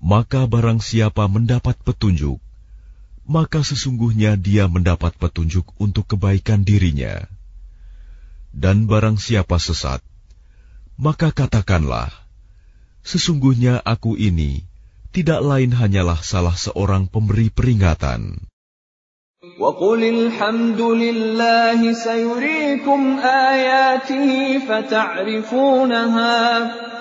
maka 0.00 0.48
barang 0.48 0.80
siapa 0.80 1.28
mendapat 1.28 1.76
petunjuk, 1.84 2.40
maka 3.28 3.60
sesungguhnya 3.60 4.40
dia 4.40 4.72
mendapat 4.72 5.12
petunjuk 5.20 5.68
untuk 5.76 6.08
kebaikan 6.16 6.64
dirinya. 6.64 7.28
Dan 8.56 8.88
barang 8.88 9.20
siapa 9.20 9.60
sesat, 9.60 10.00
maka 10.96 11.28
katakanlah, 11.28 12.08
sesungguhnya 13.06 13.80
aku 13.84 14.18
ini 14.18 14.66
tidak 15.14 15.40
lain 15.40 15.72
hanyalah 15.72 16.20
salah 16.20 16.52
seorang 16.52 17.08
pemberi 17.08 17.48
peringatan. 17.48 18.44
وقل 19.46 20.02
الحمد 20.04 20.80
لله 20.80 21.92
سيريكم 21.92 23.00
آياته 23.22 24.58
فتعرفونها 24.58 26.40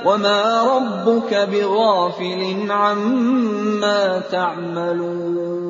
وما 0.06 0.42
ربك 0.64 1.32
بغافل 1.34 2.72
عما 2.72 4.20
تعملون 4.30 5.66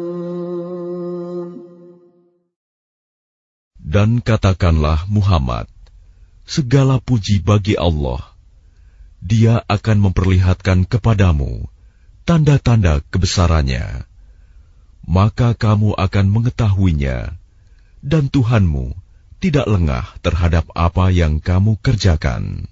Dan 3.95 4.19
katakanlah 4.19 5.07
Muhammad, 5.07 5.71
segala 6.43 6.99
puji 6.99 7.39
bagi 7.39 7.79
Allah. 7.79 8.28
dia 9.20 9.60
akan 9.68 10.10
memperlihatkan 10.10 10.88
kepadamu 10.88 11.68
tanda-tanda 12.24 13.04
kebesarannya. 13.12 14.08
Maka 15.04 15.56
kamu 15.56 15.96
akan 15.96 16.26
mengetahuinya, 16.30 17.34
dan 18.00 18.30
Tuhanmu 18.30 18.94
tidak 19.40 19.66
lengah 19.66 20.06
terhadap 20.20 20.68
apa 20.76 21.08
yang 21.10 21.40
kamu 21.40 21.80
kerjakan. 21.80 22.68